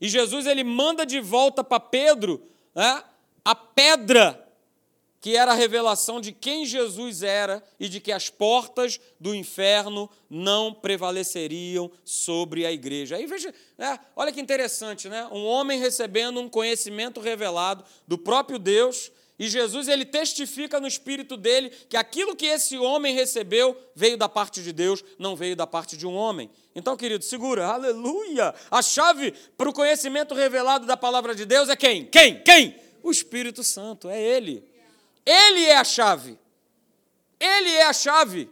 E 0.00 0.08
Jesus 0.08 0.46
ele 0.46 0.64
manda 0.64 1.06
de 1.06 1.20
volta 1.20 1.62
para 1.62 1.80
Pedro 1.80 2.42
né, 2.74 3.02
a 3.44 3.54
pedra 3.54 4.45
que 5.26 5.36
era 5.36 5.50
a 5.50 5.56
revelação 5.56 6.20
de 6.20 6.30
quem 6.30 6.64
Jesus 6.64 7.24
era 7.24 7.60
e 7.80 7.88
de 7.88 7.98
que 7.98 8.12
as 8.12 8.30
portas 8.30 9.00
do 9.18 9.34
inferno 9.34 10.08
não 10.30 10.72
prevaleceriam 10.72 11.90
sobre 12.04 12.64
a 12.64 12.70
igreja. 12.70 13.16
Aí 13.16 13.26
veja, 13.26 13.52
né, 13.76 13.98
olha 14.14 14.30
que 14.30 14.40
interessante, 14.40 15.08
né? 15.08 15.28
Um 15.32 15.44
homem 15.44 15.80
recebendo 15.80 16.38
um 16.38 16.48
conhecimento 16.48 17.18
revelado 17.18 17.82
do 18.06 18.16
próprio 18.16 18.56
Deus, 18.56 19.10
e 19.36 19.48
Jesus 19.48 19.88
ele 19.88 20.04
testifica 20.04 20.78
no 20.78 20.86
espírito 20.86 21.36
dele 21.36 21.70
que 21.88 21.96
aquilo 21.96 22.36
que 22.36 22.46
esse 22.46 22.78
homem 22.78 23.12
recebeu 23.12 23.76
veio 23.96 24.16
da 24.16 24.28
parte 24.28 24.62
de 24.62 24.72
Deus, 24.72 25.02
não 25.18 25.34
veio 25.34 25.56
da 25.56 25.66
parte 25.66 25.96
de 25.96 26.06
um 26.06 26.14
homem. 26.14 26.48
Então, 26.72 26.96
querido, 26.96 27.24
segura, 27.24 27.66
aleluia! 27.66 28.54
A 28.70 28.80
chave 28.80 29.34
para 29.58 29.68
o 29.68 29.72
conhecimento 29.72 30.36
revelado 30.36 30.86
da 30.86 30.96
palavra 30.96 31.34
de 31.34 31.44
Deus 31.44 31.68
é 31.68 31.74
quem? 31.74 32.04
Quem? 32.04 32.44
Quem? 32.44 32.76
O 33.02 33.10
Espírito 33.10 33.64
Santo, 33.64 34.08
é 34.08 34.22
ele. 34.22 34.75
Ele 35.26 35.64
é 35.64 35.76
a 35.76 35.84
chave. 35.84 36.38
Ele 37.38 37.70
é 37.70 37.86
a 37.86 37.92
chave. 37.92 38.48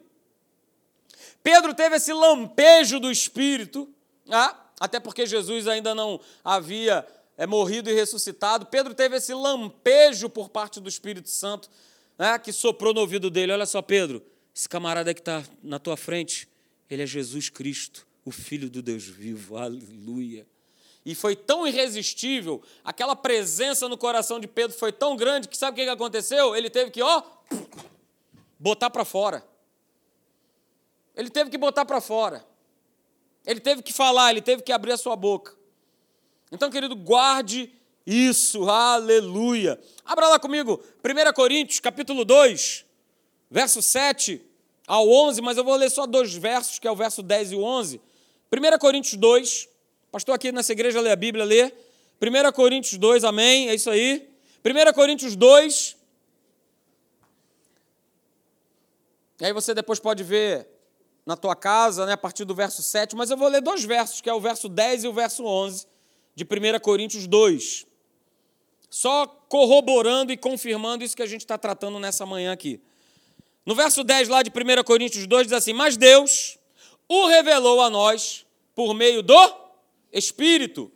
Pedro 1.43 1.73
teve 1.73 1.97
esse 1.97 2.13
lampejo 2.13 2.99
do 2.99 3.11
Espírito, 3.11 3.89
ah, 4.29 4.59
até 4.81 4.99
porque 4.99 5.27
Jesus 5.27 5.69
ainda 5.69 5.95
não 5.95 6.21
havia 6.43 7.07
é, 7.37 7.47
morrido 7.47 7.91
e 7.91 7.95
ressuscitado. 7.95 8.67
Pedro 8.67 8.95
teve 8.95 9.17
esse 9.17 9.33
lampejo 9.33 10.29
por 10.29 10.49
parte 10.49 10.81
do 10.81 10.89
Espírito 10.89 11.29
Santo, 11.29 11.71
né, 12.19 12.39
que 12.39 12.53
soprou 12.53 12.93
no 12.95 13.01
ouvido 13.01 13.31
dele. 13.31 13.53
Olha 13.53 13.67
só, 13.67 13.83
Pedro, 13.83 14.23
esse 14.55 14.69
camarada 14.69 15.13
que 15.13 15.21
está 15.21 15.45
na 15.63 15.79
tua 15.79 15.97
frente, 15.97 16.49
ele 16.91 17.03
é 17.03 17.07
Jesus 17.07 17.49
Cristo, 17.49 18.07
o 18.25 18.31
Filho 18.31 18.71
do 18.71 18.83
Deus 18.83 19.05
vivo. 19.05 19.57
Aleluia. 19.57 20.47
E 21.05 21.15
foi 21.15 21.37
tão 21.37 21.67
irresistível, 21.67 22.63
aquela 22.83 23.15
presença 23.15 23.89
no 23.89 23.99
coração 23.99 24.41
de 24.41 24.47
Pedro 24.47 24.77
foi 24.77 24.91
tão 24.91 25.17
grande 25.17 25.49
que 25.49 25.57
sabe 25.57 25.83
o 25.83 25.85
que 25.85 25.91
aconteceu? 25.91 26.57
Ele 26.57 26.71
teve 26.71 26.91
que, 26.91 27.03
ó, 27.03 27.23
botar 28.59 28.89
para 28.89 29.05
fora. 29.05 29.45
Ele 31.15 31.29
teve 31.29 31.51
que 31.51 31.59
botar 31.59 31.85
para 31.85 32.01
fora. 32.01 32.45
Ele 33.47 33.61
teve 33.61 33.83
que 33.83 33.93
falar, 33.93 34.31
ele 34.31 34.41
teve 34.41 34.63
que 34.63 34.73
abrir 34.73 34.93
a 34.93 34.97
sua 34.97 35.15
boca. 35.15 35.55
Então, 36.51 36.71
querido, 36.71 36.97
guarde 36.97 37.71
isso, 38.07 38.69
aleluia. 38.71 39.79
Abra 40.05 40.29
lá 40.29 40.39
comigo, 40.39 40.83
1 41.05 41.33
Coríntios, 41.35 41.81
capítulo 41.81 42.25
2, 42.25 42.87
verso 43.51 43.83
7 43.83 44.41
ao 44.87 45.09
11, 45.09 45.43
mas 45.43 45.59
eu 45.59 45.65
vou 45.65 45.75
ler 45.77 45.91
só 45.91 46.07
dois 46.07 46.35
versos, 46.35 46.79
que 46.79 46.89
é 46.89 46.91
o 46.91 46.97
verso 46.97 47.23
10 47.23 47.53
e 47.53 47.57
o 47.57 47.63
11. 47.63 48.01
1 48.53 48.79
Coríntios 48.79 49.15
2, 49.15 49.69
Pastor 50.15 50.33
aqui 50.37 50.53
nessa 50.53 50.71
igreja 50.71 51.01
lê 51.01 51.11
a 51.11 51.17
Bíblia, 51.17 51.45
lê. 51.45 51.73
1 52.23 52.53
Coríntios 52.53 52.97
2, 52.97 53.25
amém, 53.25 53.69
é 53.69 53.75
isso 53.75 53.91
aí. 53.91 54.31
1 54.65 54.93
Coríntios 54.93 55.35
2. 55.35 55.97
E 59.41 59.45
aí 59.45 59.53
você 59.53 59.75
depois 59.75 59.99
pode 59.99 60.23
ver 60.23 60.69
na 61.27 61.37
tua 61.37 61.57
casa, 61.57 62.07
né, 62.07 62.13
a 62.13 62.17
partir 62.17 62.45
do 62.45 62.55
verso 62.55 62.81
7, 62.81 63.17
mas 63.17 63.29
eu 63.29 63.37
vou 63.37 63.49
ler 63.49 63.61
dois 63.61 63.83
versos, 63.83 64.21
que 64.21 64.31
é 64.31 64.33
o 64.33 64.39
verso 64.39 64.69
10 64.69 65.03
e 65.03 65.09
o 65.09 65.13
verso 65.13 65.45
11 65.45 65.85
de 66.37 66.45
1 66.45 66.79
Coríntios 66.79 67.27
2. 67.27 67.85
Só 68.89 69.27
corroborando 69.27 70.33
e 70.33 70.37
confirmando 70.37 71.03
isso 71.03 71.17
que 71.17 71.25
a 71.25 71.27
gente 71.27 71.41
está 71.41 71.59
tratando 71.59 71.99
nessa 71.99 72.25
manhã 72.25 72.53
aqui. 72.53 72.81
No 73.67 73.75
verso 73.75 74.05
10 74.05 74.29
lá 74.29 74.45
de 74.45 74.51
1 74.51 74.85
Coríntios 74.85 75.27
2 75.27 75.49
diz 75.49 75.53
assim: 75.55 75.73
Mas 75.73 75.97
Deus 75.97 76.57
o 77.09 77.27
revelou 77.27 77.83
a 77.83 77.91
nós 77.91 78.47
por 78.77 78.95
meio 78.95 79.21
do 79.21 79.64
espírito. 80.19 80.91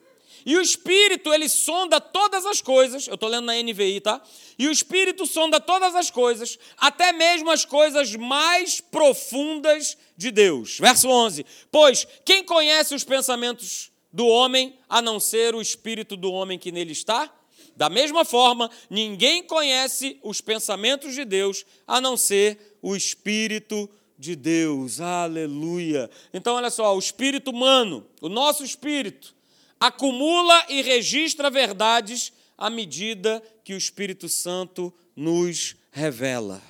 E 0.47 0.57
o 0.57 0.63
espírito, 0.63 1.33
ele 1.33 1.49
sonda 1.49 2.01
todas 2.01 2.47
as 2.47 2.63
coisas, 2.63 3.07
eu 3.07 3.17
estou 3.17 3.29
lendo 3.29 3.45
na 3.45 3.61
NVI, 3.63 4.01
tá? 4.01 4.23
E 4.59 4.67
o 4.67 4.73
espírito 4.73 5.27
sonda 5.27 5.61
todas 5.61 5.95
as 5.95 6.11
coisas, 6.11 6.59
até 6.79 7.13
mesmo 7.13 7.51
as 7.51 7.65
coisas 7.65 8.15
mais 8.15 8.81
profundas 8.81 9.99
de 10.17 10.31
Deus. 10.31 10.79
Verso 10.79 11.09
11: 11.09 11.45
Pois 11.71 12.07
quem 12.25 12.43
conhece 12.43 12.95
os 12.95 13.05
pensamentos 13.05 13.91
do 14.13 14.27
homem 14.27 14.79
a 14.89 15.03
não 15.03 15.21
ser 15.21 15.55
o 15.55 15.61
espírito 15.61 16.17
do 16.17 16.33
homem 16.33 16.59
que 16.59 16.73
nele 16.73 16.93
está? 16.93 17.31
Da 17.77 17.89
mesma 17.89 18.25
forma, 18.25 18.71
ninguém 18.91 19.43
conhece 19.43 20.19
os 20.23 20.41
pensamentos 20.41 21.15
de 21.15 21.25
Deus 21.25 21.65
a 21.87 22.01
não 22.01 22.17
ser 22.17 22.77
o 22.83 22.97
espírito 22.97 23.89
de 24.19 24.35
Deus. 24.35 25.01
Aleluia. 25.01 26.11
Então, 26.35 26.57
olha 26.57 26.71
só, 26.71 26.95
o 26.95 26.99
espírito 26.99 27.51
humano, 27.51 28.05
o 28.21 28.29
nosso 28.29 28.65
espírito, 28.65 29.35
acumula 29.79 30.67
e 30.69 30.83
registra 30.83 31.49
verdades 31.49 32.33
à 32.57 32.69
medida 32.69 33.43
que 33.63 33.73
o 33.73 33.79
Espírito 33.79 34.29
Santo 34.29 34.93
nos 35.15 35.77
revela. 35.93 36.61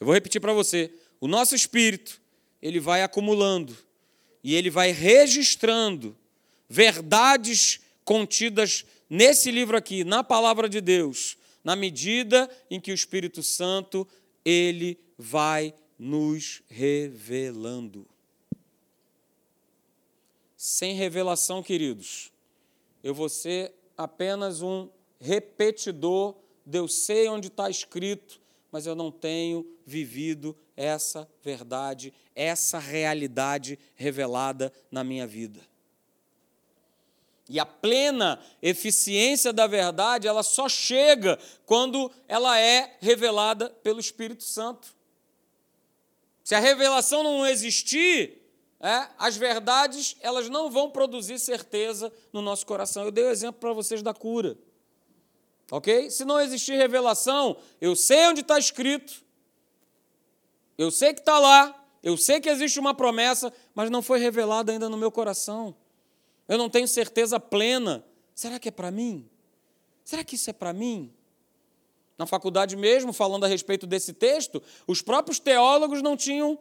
Eu 0.00 0.06
vou 0.06 0.14
repetir 0.14 0.40
para 0.40 0.52
você. 0.52 0.90
O 1.20 1.28
nosso 1.28 1.54
espírito, 1.54 2.20
ele 2.62 2.80
vai 2.80 3.02
acumulando 3.02 3.76
e 4.42 4.54
ele 4.54 4.70
vai 4.70 4.90
registrando 4.90 6.16
verdades 6.68 7.80
contidas 8.04 8.84
nesse 9.08 9.50
livro 9.50 9.76
aqui, 9.76 10.04
na 10.04 10.24
palavra 10.24 10.68
de 10.68 10.80
Deus, 10.80 11.36
na 11.62 11.76
medida 11.76 12.50
em 12.70 12.80
que 12.80 12.90
o 12.90 12.94
Espírito 12.94 13.42
Santo 13.42 14.06
ele 14.44 14.98
vai 15.16 15.74
nos 16.04 16.62
revelando. 16.68 18.06
Sem 20.54 20.94
revelação, 20.94 21.62
queridos, 21.62 22.30
eu 23.02 23.14
vou 23.14 23.30
ser 23.30 23.72
apenas 23.96 24.60
um 24.60 24.90
repetidor 25.18 26.36
eu 26.70 26.88
sei 26.88 27.28
onde 27.28 27.48
está 27.48 27.68
escrito, 27.68 28.40
mas 28.70 28.86
eu 28.86 28.94
não 28.94 29.10
tenho 29.10 29.66
vivido 29.84 30.56
essa 30.76 31.28
verdade, 31.42 32.12
essa 32.34 32.78
realidade 32.78 33.78
revelada 33.94 34.72
na 34.90 35.04
minha 35.04 35.26
vida. 35.26 35.60
E 37.48 37.60
a 37.60 37.66
plena 37.66 38.42
eficiência 38.62 39.52
da 39.52 39.66
verdade, 39.66 40.26
ela 40.26 40.42
só 40.42 40.68
chega 40.68 41.38
quando 41.66 42.10
ela 42.26 42.58
é 42.58 42.96
revelada 43.00 43.68
pelo 43.68 44.00
Espírito 44.00 44.42
Santo. 44.42 44.96
Se 46.44 46.54
a 46.54 46.60
revelação 46.60 47.22
não 47.22 47.46
existir, 47.46 48.42
é, 48.78 49.08
as 49.18 49.34
verdades 49.34 50.14
elas 50.20 50.50
não 50.50 50.70
vão 50.70 50.90
produzir 50.90 51.38
certeza 51.38 52.12
no 52.30 52.42
nosso 52.42 52.66
coração. 52.66 53.04
Eu 53.04 53.10
dei 53.10 53.24
o 53.24 53.28
um 53.28 53.30
exemplo 53.30 53.58
para 53.58 53.72
vocês 53.72 54.02
da 54.02 54.12
cura. 54.12 54.58
Ok? 55.70 56.10
Se 56.10 56.22
não 56.26 56.38
existir 56.38 56.76
revelação, 56.76 57.56
eu 57.80 57.96
sei 57.96 58.26
onde 58.26 58.42
está 58.42 58.58
escrito, 58.58 59.24
eu 60.76 60.90
sei 60.90 61.14
que 61.14 61.20
está 61.20 61.38
lá, 61.38 61.82
eu 62.02 62.16
sei 62.18 62.38
que 62.40 62.50
existe 62.50 62.78
uma 62.78 62.92
promessa, 62.92 63.50
mas 63.74 63.88
não 63.88 64.02
foi 64.02 64.18
revelada 64.18 64.70
ainda 64.70 64.90
no 64.90 64.98
meu 64.98 65.10
coração. 65.10 65.74
Eu 66.46 66.58
não 66.58 66.68
tenho 66.68 66.86
certeza 66.86 67.40
plena. 67.40 68.04
Será 68.34 68.58
que 68.58 68.68
é 68.68 68.72
para 68.72 68.90
mim? 68.90 69.26
Será 70.04 70.22
que 70.22 70.34
isso 70.34 70.50
é 70.50 70.52
para 70.52 70.74
mim? 70.74 71.10
Na 72.16 72.26
faculdade 72.26 72.76
mesmo, 72.76 73.12
falando 73.12 73.44
a 73.44 73.48
respeito 73.48 73.86
desse 73.86 74.12
texto, 74.12 74.62
os 74.86 75.02
próprios 75.02 75.38
teólogos 75.38 76.00
não 76.00 76.16
tinham, 76.16 76.58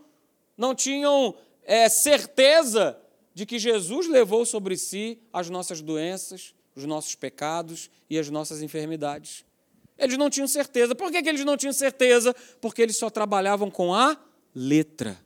não 0.57 0.73
tinham 0.73 1.35
é, 1.63 1.87
certeza 1.89 2.97
de 3.33 3.45
que 3.45 3.59
Jesus 3.59 4.07
levou 4.07 4.45
sobre 4.45 4.77
si 4.77 5.19
as 5.31 5.49
nossas 5.49 5.81
doenças, 5.81 6.53
os 6.75 6.85
nossos 6.85 7.15
pecados 7.15 7.89
e 8.09 8.17
as 8.17 8.29
nossas 8.29 8.61
enfermidades. 8.61 9.45
Eles 9.97 10.17
não 10.17 10.29
tinham 10.29 10.47
certeza. 10.47 10.95
Por 10.95 11.11
que, 11.11 11.21
que 11.21 11.29
eles 11.29 11.45
não 11.45 11.55
tinham 11.55 11.73
certeza? 11.73 12.35
Porque 12.59 12.81
eles 12.81 12.97
só 12.97 13.09
trabalhavam 13.09 13.69
com 13.69 13.93
a 13.93 14.17
letra. 14.55 15.19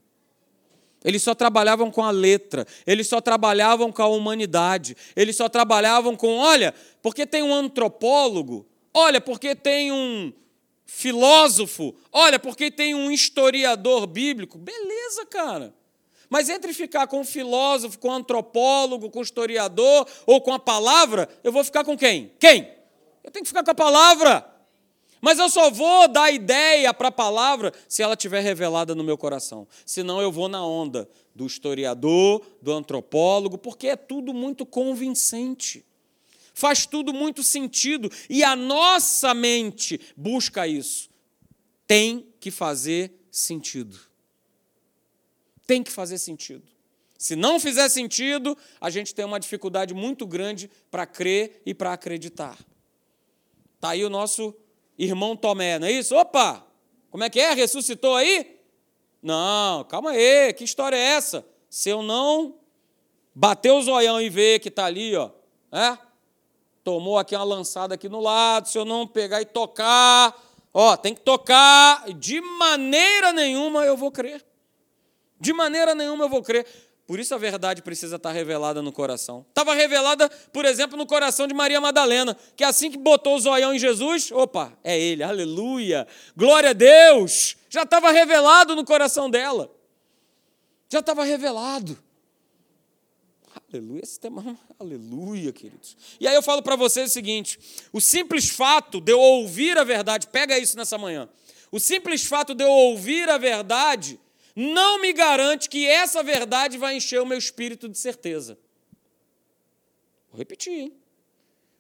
Eles 1.03 1.23
só 1.23 1.33
trabalhavam 1.33 1.91
com 1.91 2.03
a 2.03 2.11
letra, 2.11 2.65
eles 2.85 3.07
só 3.07 3.21
trabalhavam 3.21 3.91
com 3.91 4.01
a 4.01 4.07
humanidade, 4.07 4.97
eles 5.15 5.37
só 5.37 5.47
trabalhavam 5.47 6.15
com, 6.15 6.37
olha, 6.37 6.73
porque 7.01 7.25
tem 7.25 7.43
um 7.43 7.53
antropólogo, 7.53 8.65
olha, 8.97 9.21
porque 9.21 9.55
tem 9.55 9.91
um 9.91 10.33
filósofo, 10.85 11.93
olha, 12.11 12.39
porque 12.39 12.71
tem 12.71 12.95
um 12.95 13.11
historiador 13.11 14.07
bíblico. 14.07 14.57
Beleza, 14.57 15.25
cara. 15.27 15.73
Mas 16.29 16.49
entre 16.49 16.73
ficar 16.73 17.07
com 17.07 17.21
um 17.21 17.25
filósofo, 17.25 17.99
com 17.99 18.09
um 18.09 18.13
antropólogo, 18.13 19.09
com 19.09 19.19
um 19.19 19.23
historiador 19.23 20.07
ou 20.25 20.41
com 20.41 20.51
a 20.51 20.59
palavra, 20.59 21.29
eu 21.43 21.51
vou 21.51 21.63
ficar 21.63 21.83
com 21.83 21.97
quem? 21.97 22.31
Quem? 22.39 22.69
Eu 23.23 23.31
tenho 23.31 23.43
que 23.43 23.49
ficar 23.49 23.63
com 23.63 23.71
a 23.71 23.75
palavra. 23.75 24.53
Mas 25.21 25.39
eu 25.39 25.49
só 25.49 25.69
vou 25.69 26.07
dar 26.07 26.31
ideia 26.31 26.93
para 26.93 27.07
a 27.07 27.11
palavra 27.11 27.73
se 27.87 28.01
ela 28.01 28.13
estiver 28.13 28.41
revelada 28.41 28.95
no 28.95 29.03
meu 29.03 29.17
coração. 29.17 29.67
Senão 29.85 30.21
eu 30.21 30.31
vou 30.31 30.47
na 30.47 30.65
onda 30.65 31.09
do 31.35 31.45
historiador, 31.45 32.41
do 32.61 32.73
antropólogo, 32.73 33.57
porque 33.57 33.87
é 33.87 33.95
tudo 33.95 34.33
muito 34.33 34.65
convincente. 34.65 35.85
Faz 36.57 36.87
tudo 36.87 37.13
muito 37.13 37.43
sentido 37.43 38.11
e 38.27 38.43
a 38.43 38.55
nossa 38.55 39.31
mente 39.31 40.01
busca 40.17 40.67
isso. 40.67 41.07
Tem 41.85 42.33
que 42.39 42.49
fazer 42.49 43.13
sentido. 43.29 43.95
Tem 45.67 45.83
que 45.83 45.91
fazer 45.91 46.17
sentido. 46.17 46.63
Se 47.15 47.35
não 47.35 47.59
fizer 47.59 47.87
sentido, 47.89 48.57
a 48.81 48.89
gente 48.89 49.13
tem 49.13 49.23
uma 49.23 49.39
dificuldade 49.39 49.93
muito 49.93 50.25
grande 50.25 50.67
para 50.89 51.05
crer 51.05 51.61
e 51.63 51.75
para 51.75 51.93
acreditar. 51.93 52.57
Está 53.75 53.89
aí 53.89 54.03
o 54.03 54.09
nosso 54.09 54.51
irmão 54.97 55.35
Tomé, 55.35 55.77
não 55.77 55.85
é 55.85 55.91
isso? 55.91 56.15
Opa! 56.15 56.65
Como 57.11 57.23
é 57.23 57.29
que 57.29 57.39
é? 57.39 57.53
Ressuscitou 57.53 58.15
aí? 58.15 58.59
Não, 59.21 59.83
calma 59.83 60.09
aí, 60.09 60.51
que 60.53 60.63
história 60.63 60.95
é 60.95 61.01
essa? 61.01 61.47
Se 61.69 61.89
eu 61.89 62.01
não 62.01 62.57
bater 63.35 63.69
o 63.69 63.81
zoião 63.83 64.19
e 64.19 64.27
ver 64.27 64.59
que 64.59 64.69
está 64.69 64.85
ali, 64.85 65.15
ó, 65.15 65.29
é? 65.71 66.06
Tomou 66.87 67.19
aqui 67.19 67.35
uma 67.35 67.43
lançada 67.43 67.95
aqui 67.95 68.07
no 68.07 68.21
lado, 68.21 68.69
se 68.69 68.77
eu 68.77 68.85
não 68.85 69.05
pegar 69.05 69.41
e 69.41 69.45
tocar, 69.45 70.33
ó, 70.73 70.95
tem 70.95 71.13
que 71.13 71.19
tocar, 71.19 72.05
de 72.13 72.39
maneira 72.39 73.33
nenhuma 73.33 73.83
eu 73.83 73.97
vou 73.97 74.09
crer. 74.09 74.41
De 75.37 75.51
maneira 75.51 75.93
nenhuma 75.93 76.23
eu 76.23 76.29
vou 76.29 76.41
crer. 76.41 76.65
Por 77.05 77.19
isso 77.19 77.35
a 77.35 77.37
verdade 77.37 77.81
precisa 77.81 78.15
estar 78.15 78.31
revelada 78.31 78.81
no 78.81 78.93
coração. 78.93 79.45
Estava 79.49 79.73
revelada, 79.73 80.29
por 80.53 80.63
exemplo, 80.63 80.97
no 80.97 81.05
coração 81.05 81.45
de 81.45 81.53
Maria 81.53 81.81
Madalena, 81.81 82.37
que 82.55 82.63
assim 82.63 82.89
que 82.89 82.97
botou 82.97 83.35
o 83.35 83.39
zoião 83.41 83.73
em 83.73 83.79
Jesus, 83.79 84.31
opa, 84.31 84.71
é 84.81 84.97
ele, 84.97 85.23
aleluia, 85.23 86.07
glória 86.37 86.69
a 86.69 86.73
Deus. 86.73 87.57
Já 87.69 87.83
estava 87.83 88.11
revelado 88.11 88.77
no 88.77 88.85
coração 88.85 89.29
dela. 89.29 89.69
Já 90.87 90.99
estava 90.99 91.25
revelado. 91.25 92.01
Aleluia, 93.77 94.01
esse 94.03 94.19
tema, 94.19 94.57
aleluia, 94.79 95.53
queridos. 95.53 95.95
E 96.19 96.27
aí 96.27 96.33
eu 96.33 96.41
falo 96.41 96.63
para 96.63 96.75
vocês 96.75 97.11
o 97.11 97.13
seguinte: 97.13 97.59
o 97.93 98.01
simples 98.01 98.49
fato 98.49 98.99
de 98.99 99.11
eu 99.11 99.19
ouvir 99.19 99.77
a 99.77 99.83
verdade, 99.83 100.27
pega 100.27 100.57
isso 100.57 100.75
nessa 100.75 100.97
manhã. 100.97 101.29
O 101.71 101.79
simples 101.79 102.25
fato 102.25 102.55
de 102.55 102.63
eu 102.63 102.71
ouvir 102.71 103.29
a 103.29 103.37
verdade 103.37 104.19
não 104.55 104.99
me 104.99 105.13
garante 105.13 105.69
que 105.69 105.85
essa 105.85 106.23
verdade 106.23 106.77
vai 106.77 106.95
encher 106.95 107.21
o 107.21 107.25
meu 107.25 107.37
espírito 107.37 107.87
de 107.87 107.97
certeza. 107.97 108.57
Vou 110.31 110.39
repetir, 110.39 110.73
hein? 110.73 110.93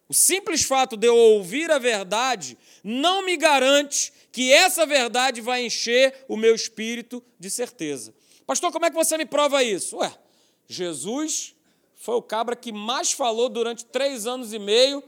O 0.07 0.13
simples 0.13 0.63
fato 0.63 0.95
de 0.95 1.07
eu 1.07 1.15
ouvir 1.15 1.71
a 1.71 1.79
verdade 1.79 2.57
não 2.83 3.25
me 3.25 3.35
garante 3.35 4.13
que 4.31 4.53
essa 4.53 4.85
verdade 4.85 5.41
vai 5.41 5.65
encher 5.65 6.13
o 6.27 6.37
meu 6.37 6.53
espírito 6.53 7.23
de 7.39 7.49
certeza. 7.49 8.13
Pastor, 8.45 8.71
como 8.71 8.85
é 8.85 8.89
que 8.89 8.95
você 8.95 9.17
me 9.17 9.25
prova 9.25 9.63
isso? 9.63 9.97
Ué, 9.97 10.13
Jesus 10.67 11.56
foi 11.97 12.15
o 12.15 12.21
cabra 12.21 12.55
que 12.55 12.71
mais 12.71 13.11
falou 13.11 13.49
durante 13.49 13.83
três 13.83 14.25
anos 14.25 14.53
e 14.53 14.59
meio. 14.59 15.03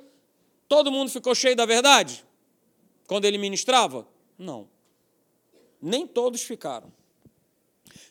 Todo 0.67 0.91
mundo 0.91 1.10
ficou 1.10 1.34
cheio 1.34 1.55
da 1.55 1.65
verdade? 1.65 2.25
Quando 3.08 3.25
ele 3.25 3.38
ministrava? 3.38 4.08
Não. 4.38 4.67
Nem 5.82 6.06
todos 6.06 6.41
ficaram. 6.41 6.91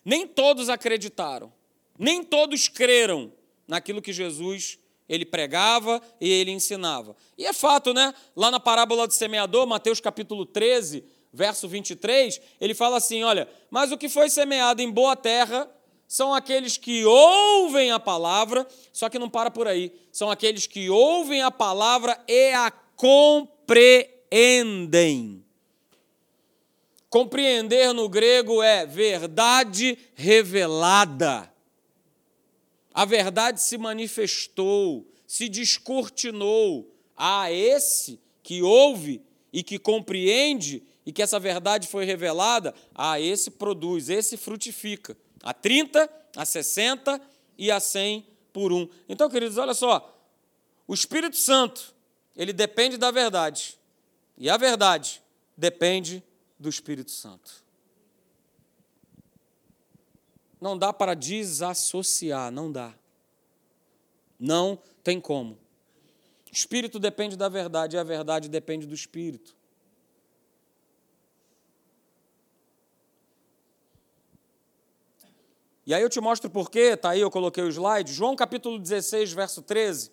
Nem 0.05 0.27
todos 0.27 0.71
acreditaram, 0.71 1.53
nem 1.99 2.25
todos 2.25 2.67
creram 2.67 3.31
naquilo 3.67 4.01
que 4.01 4.13
Jesus 4.13 4.79
ele 5.09 5.27
pregava 5.27 6.01
e 6.21 6.31
ele 6.31 6.51
ensinava. 6.51 7.15
E 7.37 7.45
é 7.45 7.53
fato, 7.53 7.93
né? 7.93 8.15
Lá 8.35 8.51
na 8.51 8.61
parábola 8.61 9.07
do 9.07 9.13
semeador, 9.13 9.67
Mateus 9.67 10.01
capítulo 10.01 10.47
13, 10.47 11.05
verso 11.33 11.69
23, 11.69 12.41
ele 12.61 12.75
fala 12.75 12.97
assim: 12.97 13.23
olha, 13.23 13.49
mas 13.71 13.93
o 13.93 13.99
que 13.99 14.09
foi 14.09 14.31
semeado 14.31 14.81
em 14.81 14.91
boa 14.91 15.15
terra 15.15 15.69
são 16.09 16.33
aqueles 16.33 16.79
que 16.79 17.05
ouvem 17.05 17.91
a 17.91 18.01
palavra, 18.01 18.67
só 18.95 19.11
que 19.11 19.19
não 19.19 19.29
para 19.29 19.51
por 19.51 19.69
aí. 19.69 19.93
São 20.11 20.31
aqueles 20.31 20.67
que 20.67 20.89
ouvem 20.89 21.43
a 21.43 21.51
palavra 21.51 22.19
e 22.27 22.51
a 22.55 22.71
compreendem. 22.97 24.25
Compreender 27.11 27.93
no 27.93 28.09
grego 28.09 28.63
é 28.63 28.87
verdade 28.87 29.99
revelada. 30.15 31.53
A 32.95 33.05
verdade 33.05 33.61
se 33.61 33.77
manifestou, 33.77 35.07
se 35.27 35.47
descortinou 35.47 36.91
a 37.15 37.53
esse 37.53 38.19
que 38.43 38.63
ouve 38.63 39.21
e 39.53 39.63
que 39.63 39.79
compreende 39.79 40.83
e 41.05 41.13
que 41.13 41.21
essa 41.23 41.39
verdade 41.39 41.87
foi 41.87 42.07
revelada, 42.07 42.75
a 42.95 43.21
esse 43.21 43.51
produz, 43.51 44.09
esse 44.09 44.39
frutifica. 44.39 45.15
A 45.43 45.55
30, 45.55 46.11
a 46.37 46.45
60 46.45 47.21
e 47.57 47.71
a 47.71 47.81
100 47.81 48.27
por 48.53 48.73
um. 48.73 48.89
Então, 49.09 49.29
queridos, 49.29 49.59
olha 49.59 49.75
só. 49.75 50.15
O 50.87 50.95
Espírito 50.95 51.37
Santo, 51.37 51.95
ele 52.35 52.53
depende 52.53 52.97
da 52.97 53.11
verdade. 53.11 53.79
E 54.37 54.49
a 54.49 54.57
verdade 54.57 55.23
depende 55.57 56.23
do 56.59 56.69
Espírito 56.69 57.11
Santo. 57.11 57.65
Não 60.61 60.77
dá 60.77 60.93
para 60.93 61.15
desassociar, 61.15 62.51
não 62.51 62.71
dá. 62.71 62.95
Não 64.39 64.81
tem 65.05 65.21
como. 65.21 65.55
O 66.51 66.53
Espírito 66.53 66.99
depende 66.99 67.37
da 67.37 67.49
verdade 67.49 67.97
e 67.97 67.99
a 67.99 68.05
verdade 68.05 68.49
depende 68.49 68.87
do 68.87 68.95
Espírito. 68.95 69.58
E 75.89 75.95
aí 75.95 76.03
eu 76.03 76.11
te 76.11 76.21
mostro 76.21 76.51
por 76.51 76.71
quê, 76.71 76.93
está 76.93 77.13
aí, 77.13 77.21
eu 77.23 77.31
coloquei 77.31 77.65
o 77.65 77.69
slide. 77.69 78.13
João 78.13 78.37
capítulo 78.37 78.79
16, 78.79 79.33
verso 79.33 79.63
13. 79.63 80.13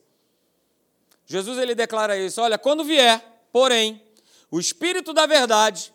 Jesus 1.26 1.58
ele 1.58 1.76
declara 1.76 2.18
isso: 2.18 2.40
Olha, 2.42 2.58
quando 2.58 2.86
vier, 2.86 3.22
porém, 3.52 4.02
o 4.50 4.58
Espírito 4.58 5.12
da 5.12 5.26
verdade, 5.26 5.94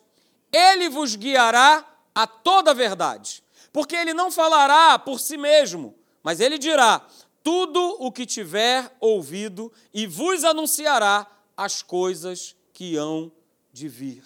ele 0.53 0.91
vos 0.91 1.17
guiará 1.17 1.83
a 2.15 2.27
toda 2.27 2.73
a 2.73 2.75
verdade, 2.75 3.43
porque 3.73 3.97
ele 3.97 4.13
não 4.13 4.31
falará 4.31 4.99
por 4.99 5.19
si 5.19 5.39
mesmo, 5.39 5.95
mas 6.23 6.41
ele 6.41 6.59
dirá 6.59 7.01
tudo 7.43 7.81
o 8.01 8.13
que 8.13 8.27
tiver 8.27 8.95
ouvido 9.01 9.73
e 9.95 10.07
vos 10.07 10.45
anunciará 10.45 11.27
as 11.57 11.81
coisas 11.81 12.55
que 12.75 12.99
hão 12.99 13.33
de 13.73 13.89
vir. 13.89 14.23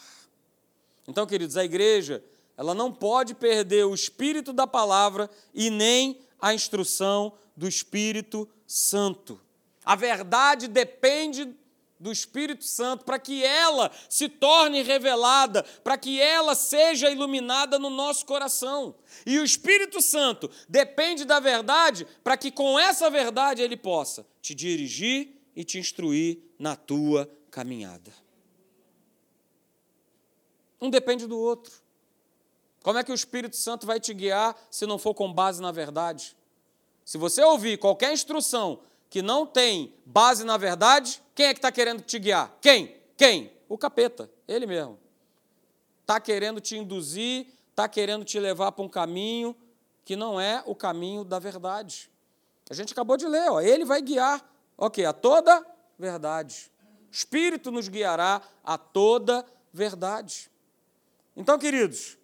Então, 1.07 1.25
queridos, 1.25 1.57
a 1.57 1.65
igreja, 1.65 2.25
ela 2.57 2.75
não 2.75 2.93
pode 2.93 3.35
perder 3.35 3.85
o 3.85 3.95
espírito 3.95 4.53
da 4.53 4.67
palavra 4.67 5.29
e 5.53 5.71
nem 5.71 6.21
a 6.41 6.55
instrução 6.55 7.33
do 7.57 7.67
Espírito 7.67 8.49
Santo. 8.67 9.41
A 9.85 9.97
verdade 9.97 10.69
depende 10.69 11.55
do 11.99 12.13
Espírito 12.13 12.65
Santo, 12.65 13.05
para 13.05 13.19
que 13.19 13.43
ela 13.43 13.91
se 14.11 14.29
torne 14.29 14.83
revelada, 14.83 15.63
para 15.83 15.97
que 15.97 16.21
ela 16.21 16.55
seja 16.55 17.11
iluminada 17.11 17.79
no 17.79 17.89
nosso 17.89 18.27
coração. 18.27 18.95
E 19.25 19.39
o 19.39 19.45
Espírito 19.45 20.03
Santo 20.03 20.51
depende 20.69 21.25
da 21.25 21.41
verdade, 21.41 22.07
para 22.23 22.37
que 22.37 22.51
com 22.51 22.79
essa 22.79 23.09
verdade 23.09 23.63
ele 23.63 23.77
possa 23.77 24.27
te 24.43 24.55
dirigir 24.55 25.41
e 25.57 25.65
te 25.65 25.79
instruir 25.79 26.39
na 26.59 26.77
tua 26.77 27.31
caminhada. 27.51 28.13
Um 30.81 30.91
depende 30.91 31.27
do 31.27 31.39
outro. 31.39 31.84
Como 32.85 32.99
é 32.99 33.03
que 33.03 33.11
o 33.11 33.15
Espírito 33.15 33.57
Santo 33.57 33.87
vai 33.87 33.99
te 33.99 34.13
guiar 34.13 34.55
se 34.71 34.85
não 34.85 34.99
for 34.99 35.15
com 35.15 35.33
base 35.33 35.61
na 35.63 35.73
verdade? 35.73 36.37
Se 37.03 37.17
você 37.17 37.43
ouvir 37.43 37.79
qualquer 37.79 38.13
instrução 38.13 38.79
que 39.09 39.23
não 39.23 39.47
tem 39.47 39.95
base 40.05 40.45
na 40.45 40.59
verdade, 40.59 41.23
quem 41.35 41.47
é 41.47 41.55
que 41.55 41.59
está 41.59 41.73
querendo 41.73 42.03
te 42.03 42.19
guiar? 42.19 42.55
Quem? 42.61 42.95
Quem? 43.17 43.51
O 43.71 43.79
capeta, 43.79 44.31
ele 44.47 44.67
mesmo. 44.67 44.99
Está 46.03 46.21
querendo 46.21 46.61
te 46.61 46.77
induzir, 46.77 47.47
está 47.71 47.89
querendo 47.89 48.23
te 48.23 48.39
levar 48.39 48.71
para 48.73 48.85
um 48.85 48.89
caminho 48.89 49.57
que 50.05 50.15
não 50.15 50.39
é 50.39 50.63
o 50.67 50.75
caminho 50.75 51.25
da 51.25 51.39
verdade. 51.39 52.11
A 52.69 52.75
gente 52.75 52.93
acabou 52.93 53.17
de 53.17 53.27
ler, 53.27 53.51
ó, 53.51 53.63
ele 53.63 53.87
vai 53.87 54.03
guiar, 54.03 54.47
ok, 54.77 55.07
a 55.07 55.13
toda 55.15 55.67
verdade. 55.99 56.71
Espírito 57.11 57.71
nos 57.71 57.89
guiará 57.89 58.43
a 58.63 58.77
toda 58.77 59.43
verdade. 59.73 60.51
Então, 61.35 61.59
queridos, 61.59 62.19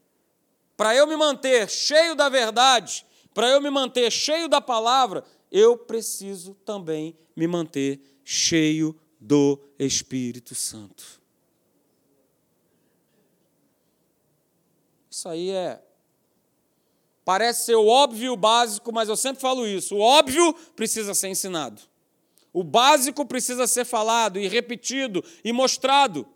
para 0.81 0.97
eu 0.97 1.07
me 1.07 1.15
manter 1.15 1.69
cheio 1.69 2.15
da 2.15 2.31
verdade, 2.31 3.05
para 3.35 3.51
eu 3.51 3.61
me 3.61 3.69
manter 3.69 4.11
cheio 4.11 4.49
da 4.49 4.63
palavra, 4.63 5.23
eu 5.53 5.77
preciso 5.77 6.55
também 6.65 7.15
me 7.37 7.47
manter 7.47 8.01
cheio 8.25 8.99
do 9.21 9.61
Espírito 9.79 10.55
Santo. 10.55 11.21
Isso 15.11 15.29
aí 15.29 15.51
é. 15.51 15.83
Parece 17.27 17.67
ser 17.67 17.75
o 17.75 17.87
óbvio 17.87 18.35
básico, 18.35 18.91
mas 18.91 19.11
eu 19.11 19.17
sempre 19.17 19.43
falo 19.43 19.67
isso. 19.67 19.97
O 19.97 20.01
óbvio 20.01 20.55
precisa 20.75 21.13
ser 21.13 21.29
ensinado. 21.29 21.83
O 22.55 22.65
básico 22.65 23.27
precisa 23.27 23.67
ser 23.67 23.85
falado 23.85 24.39
e 24.39 24.49
repetido 24.49 25.23
e 25.45 25.53
mostrado. 25.53 26.27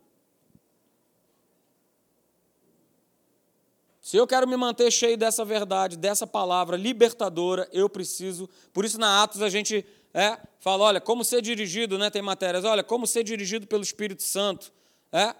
Se 4.15 4.19
eu 4.19 4.29
quero 4.29 4.47
me 4.47 4.57
manter 4.57 4.93
cheio 4.93 5.17
dessa 5.17 5.45
verdade, 5.45 5.97
dessa 5.97 6.25
palavra 6.25 6.77
libertadora, 6.77 7.69
eu 7.73 7.89
preciso. 7.89 8.49
Por 8.73 8.85
isso, 8.85 8.97
na 8.97 9.25
Atos, 9.25 9.43
a 9.43 9.49
gente 9.49 9.85
é, 10.15 10.39
fala: 10.61 10.85
olha, 10.85 11.01
como 11.01 11.25
ser 11.25 11.43
dirigido, 11.43 11.99
né? 11.99 12.09
Tem 12.11 12.23
matérias, 12.23 12.65
olha, 12.65 12.85
como 12.85 13.09
ser 13.09 13.25
dirigido 13.25 13.67
pelo 13.67 13.83
Espírito 13.83 14.23
Santo. 14.23 14.73
É? 15.11 15.35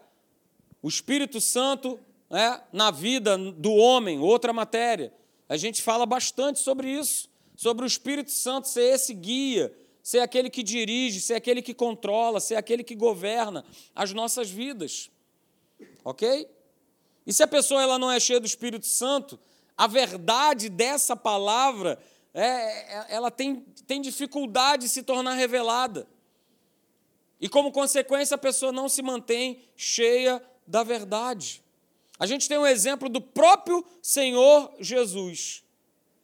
O 0.83 0.89
Espírito 0.89 1.41
Santo 1.41 2.01
é, 2.29 2.61
na 2.73 2.91
vida 2.91 3.39
do 3.39 3.73
homem, 3.75 4.19
outra 4.19 4.53
matéria. 4.53 5.15
A 5.49 5.57
gente 5.57 5.81
fala 5.81 6.05
bastante 6.05 6.59
sobre 6.59 6.91
isso, 6.91 7.31
sobre 7.55 7.85
o 7.85 7.87
Espírito 7.87 8.33
Santo 8.33 8.67
ser 8.67 8.93
esse 8.93 9.15
guia, 9.15 9.73
ser 10.03 10.19
aquele 10.19 10.51
que 10.51 10.65
dirige, 10.65 11.21
ser 11.21 11.35
aquele 11.35 11.63
que 11.63 11.75
controla, 11.75 12.41
ser 12.41 12.57
aquele 12.57 12.83
que 12.83 12.97
governa 12.97 13.65
as 13.95 14.13
nossas 14.13 14.51
vidas. 14.51 15.13
Ok? 16.05 16.49
E 17.27 17.33
se 17.33 17.43
a 17.43 17.47
pessoa 17.47 17.83
ela 17.83 17.99
não 17.99 18.11
é 18.11 18.21
cheia 18.21 18.41
do 18.41 18.47
Espírito 18.47 18.87
Santo, 18.87 19.39
a 19.77 19.87
verdade 19.87 20.69
dessa 20.69 21.17
palavra, 21.17 21.99
é, 22.33 22.43
é, 22.43 23.07
ela 23.09 23.31
tem, 23.31 23.65
tem 23.87 24.01
dificuldade 24.01 24.85
de 24.85 24.89
se 24.89 25.03
tornar 25.03 25.35
revelada. 25.35 26.07
E 27.41 27.49
como 27.49 27.73
consequência, 27.73 28.35
a 28.35 28.39
pessoa 28.39 28.73
não 28.73 28.89
se 28.89 29.03
mantém 29.03 29.63
cheia 29.77 30.43
da 30.67 30.83
verdade. 30.83 31.63
A 32.19 32.27
gente 32.27 32.49
tem 32.49 32.59
um 32.59 32.67
exemplo 32.67 33.09
do 33.09 33.21
próprio 33.21 33.85
Senhor 34.01 34.73
Jesus, 34.79 35.65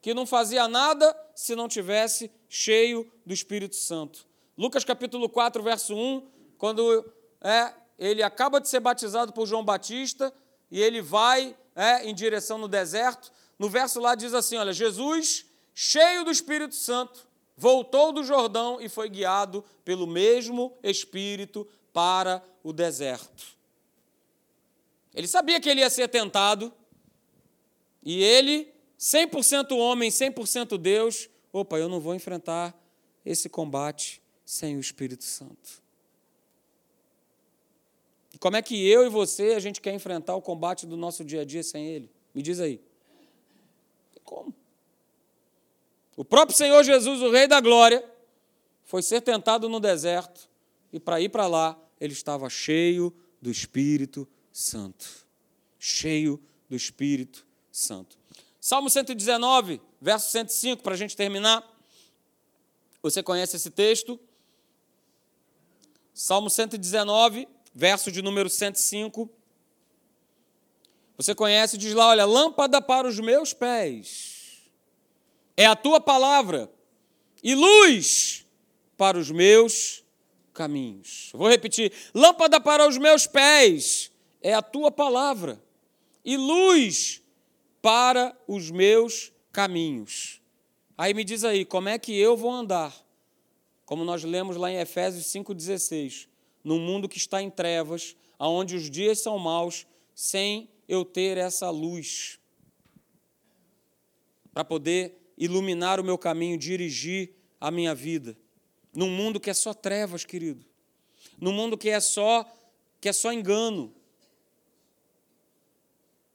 que 0.01 0.15
não 0.15 0.25
fazia 0.25 0.69
nada 0.69 1.17
se 1.35 1.55
não 1.55 1.69
tivesse 1.69 2.31
cheio 2.49 3.11
do 3.27 3.35
Espírito 3.35 3.77
Santo. 3.77 4.27
Lucas 4.57 4.85
capítulo 4.85 5.29
4, 5.29 5.63
verso 5.63 5.95
1, 5.95 6.27
quando 6.57 7.05
é, 7.41 7.75
ele 7.99 8.23
acaba 8.23 8.61
de 8.61 8.69
ser 8.69 8.81
batizado 8.81 9.33
por 9.33 9.47
João 9.47 9.65
Batista 9.65 10.33
e 10.71 10.81
ele 10.81 11.01
vai 11.01 11.57
é, 11.75 12.05
em 12.05 12.15
direção 12.15 12.59
no 12.59 12.69
deserto, 12.69 13.33
no 13.59 13.69
verso 13.69 14.01
lá 14.01 14.15
diz 14.15 14.33
assim: 14.35 14.57
olha, 14.57 14.73
Jesus, 14.73 15.47
cheio 15.75 16.25
do 16.25 16.31
Espírito 16.31 16.75
Santo, 16.75 17.27
voltou 17.57 18.13
do 18.13 18.25
Jordão 18.25 18.81
e 18.81 18.89
foi 18.89 19.09
guiado 19.09 19.65
pelo 19.85 20.07
mesmo 20.07 20.77
Espírito 20.83 21.67
para 21.93 22.43
o 22.63 22.73
deserto. 22.73 23.59
Ele 25.15 25.27
sabia 25.27 25.61
que 25.61 25.69
ele 25.69 25.81
ia 25.81 25.91
ser 25.91 26.09
tentado, 26.09 26.73
e 28.03 28.23
ele, 28.23 28.73
100% 28.99 29.77
homem, 29.77 30.09
100% 30.09 30.79
Deus, 30.79 31.29
opa, 31.53 31.79
eu 31.79 31.89
não 31.89 32.01
vou 32.01 32.15
enfrentar 32.15 32.75
esse 33.27 33.49
combate 33.49 34.23
sem 34.45 34.77
o 34.77 34.81
Espírito 34.81 35.25
Santo. 35.25 35.80
Como 38.41 38.57
é 38.57 38.63
que 38.63 38.89
eu 38.89 39.05
e 39.05 39.11
você, 39.11 39.53
a 39.53 39.61
gente 39.61 39.83
quer 39.83 39.93
enfrentar 39.93 40.35
o 40.35 40.41
combate 40.41 40.87
do 40.87 40.97
nosso 40.97 41.23
dia 41.23 41.43
a 41.43 41.45
dia 41.45 41.63
sem 41.63 41.87
ele? 41.87 42.11
Me 42.35 42.41
diz 42.41 42.59
aí. 42.59 42.81
Como? 44.25 44.55
O 46.17 46.25
próprio 46.25 46.57
Senhor 46.57 46.83
Jesus, 46.83 47.21
o 47.21 47.31
Rei 47.31 47.47
da 47.47 47.61
Glória, 47.61 48.03
foi 48.83 49.03
ser 49.03 49.21
tentado 49.21 49.69
no 49.69 49.79
deserto, 49.79 50.49
e 50.93 50.99
para 50.99 51.21
ir 51.21 51.29
para 51.29 51.47
lá, 51.47 51.79
ele 52.01 52.15
estava 52.15 52.49
cheio 52.49 53.15
do 53.41 53.51
Espírito 53.51 54.27
Santo. 54.51 55.07
Cheio 55.79 56.43
do 56.69 56.75
Espírito 56.75 57.47
Santo. 57.71 58.19
Salmo 58.59 58.89
119, 58.89 59.81
verso 60.01 60.31
105, 60.31 60.83
para 60.83 60.95
a 60.95 60.97
gente 60.97 61.17
terminar. 61.17 61.65
Você 63.03 63.23
conhece 63.23 63.57
esse 63.57 63.71
texto? 63.71 64.19
Salmo 66.13 66.51
119, 66.51 67.49
verso 67.81 68.13
de 68.13 68.21
número 68.21 68.51
105. 68.51 69.31
Você 71.17 71.35
conhece, 71.35 71.79
diz 71.79 71.95
lá: 71.95 72.09
olha, 72.09 72.27
lâmpada 72.27 72.83
para 72.83 73.09
os 73.09 73.19
meus 73.19 73.55
pés 73.55 74.71
é 75.57 75.65
a 75.65 75.75
tua 75.75 75.99
palavra, 75.99 76.71
e 77.43 77.55
luz 77.55 78.47
para 78.99 79.19
os 79.19 79.31
meus 79.31 80.05
caminhos. 80.53 81.31
Vou 81.33 81.49
repetir: 81.49 81.91
lâmpada 82.15 82.61
para 82.61 82.87
os 82.87 82.99
meus 82.99 83.27
pés 83.27 84.13
é 84.43 84.53
a 84.53 84.61
tua 84.61 84.91
palavra 84.91 85.59
e 86.23 86.37
luz 86.37 87.23
para 87.81 88.37
os 88.47 88.71
meus 88.71 89.33
caminhos. 89.51 90.43
Aí 90.99 91.15
me 91.15 91.25
diz 91.25 91.45
aí, 91.45 91.65
como 91.65 91.89
é 91.89 91.99
que 91.99 92.15
eu 92.15 92.37
vou 92.37 92.53
andar? 92.53 92.95
Como 93.87 94.05
nós 94.05 94.23
lemos 94.23 94.59
lá 94.59 94.71
em 94.71 94.77
Efésios 94.77 95.25
5,16, 95.25 96.30
num 96.63 96.79
mundo 96.79 97.09
que 97.09 97.19
está 97.19 97.43
em 97.43 97.51
trevas, 97.51 98.17
aonde 98.39 98.77
os 98.77 98.91
dias 98.91 99.21
são 99.21 99.39
maus, 99.39 99.87
sem 100.15 100.69
eu 100.89 101.05
ter 101.05 101.37
essa 101.37 101.71
luz 101.71 102.39
para 104.53 104.65
poder 104.65 105.33
iluminar 105.39 106.01
o 106.01 106.05
meu 106.05 106.19
caminho, 106.19 106.59
dirigir 106.59 107.33
a 107.61 107.71
minha 107.71 107.95
vida. 107.95 108.37
Num 108.93 109.09
mundo 109.09 109.39
que 109.39 109.49
é 109.49 109.55
só 109.55 109.73
trevas, 109.73 110.25
querido. 110.25 110.65
Num 111.41 111.53
mundo 111.53 111.79
que 111.79 111.89
é 111.89 112.01
só 112.01 112.45
que 113.01 113.09
é 113.09 113.13
só 113.13 113.33
engano 113.33 113.95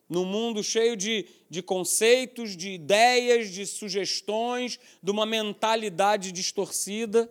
num 0.07 0.25
mundo 0.25 0.63
cheio 0.63 0.95
de, 0.95 1.25
de 1.49 1.61
conceitos, 1.63 2.55
de 2.55 2.69
ideias, 2.71 3.49
de 3.49 3.65
sugestões, 3.65 4.79
de 5.01 5.11
uma 5.11 5.25
mentalidade 5.25 6.31
distorcida. 6.31 7.29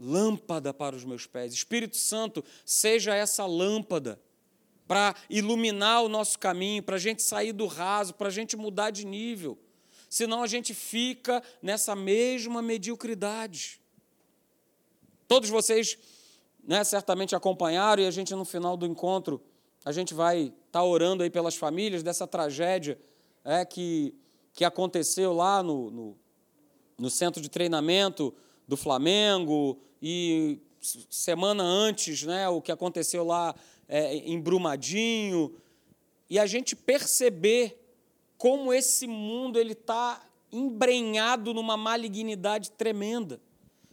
Lâmpada 0.00 0.72
para 0.72 0.96
os 0.96 1.04
meus 1.04 1.26
pés. 1.26 1.52
Espírito 1.52 1.98
Santo, 1.98 2.42
seja 2.64 3.14
essa 3.14 3.44
lâmpada 3.44 4.18
para 4.88 5.14
iluminar 5.28 6.02
o 6.02 6.08
nosso 6.08 6.38
caminho, 6.38 6.82
para 6.82 6.96
a 6.96 6.98
gente 6.98 7.22
sair 7.22 7.52
do 7.52 7.66
raso, 7.66 8.14
para 8.14 8.28
a 8.28 8.30
gente 8.30 8.56
mudar 8.56 8.90
de 8.90 9.06
nível. 9.06 9.58
Senão 10.08 10.42
a 10.42 10.46
gente 10.48 10.74
fica 10.74 11.40
nessa 11.62 11.94
mesma 11.94 12.60
mediocridade. 12.60 13.80
Todos 15.28 15.48
vocês 15.48 15.96
né, 16.64 16.82
certamente 16.82 17.36
acompanharam 17.36 18.02
e 18.02 18.06
a 18.06 18.10
gente 18.10 18.34
no 18.34 18.44
final 18.44 18.76
do 18.76 18.84
encontro 18.84 19.40
a 19.84 19.92
gente 19.92 20.12
vai 20.12 20.40
estar 20.40 20.54
tá 20.72 20.84
orando 20.84 21.22
aí 21.22 21.30
pelas 21.30 21.54
famílias 21.54 22.02
dessa 22.02 22.26
tragédia 22.26 22.98
é, 23.44 23.64
que, 23.64 24.12
que 24.52 24.64
aconteceu 24.64 25.32
lá 25.32 25.62
no, 25.62 25.90
no, 25.90 26.18
no 26.98 27.08
centro 27.10 27.40
de 27.40 27.48
treinamento 27.48 28.34
do 28.66 28.76
Flamengo 28.76 29.78
e 30.02 30.58
semana 31.10 31.62
antes, 31.62 32.22
né, 32.22 32.48
o 32.48 32.60
que 32.60 32.72
aconteceu 32.72 33.24
lá 33.24 33.54
é, 33.88 34.14
em 34.16 34.40
Brumadinho, 34.40 35.54
e 36.28 36.38
a 36.38 36.46
gente 36.46 36.74
perceber 36.74 37.76
como 38.38 38.72
esse 38.72 39.06
mundo 39.06 39.58
ele 39.58 39.72
está 39.72 40.22
embrenhado 40.50 41.52
numa 41.52 41.76
malignidade 41.76 42.70
tremenda. 42.70 43.40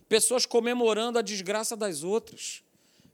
Pessoas 0.07 0.45
comemorando 0.45 1.19
a 1.19 1.21
desgraça 1.21 1.75
das 1.75 2.03
outras 2.03 2.63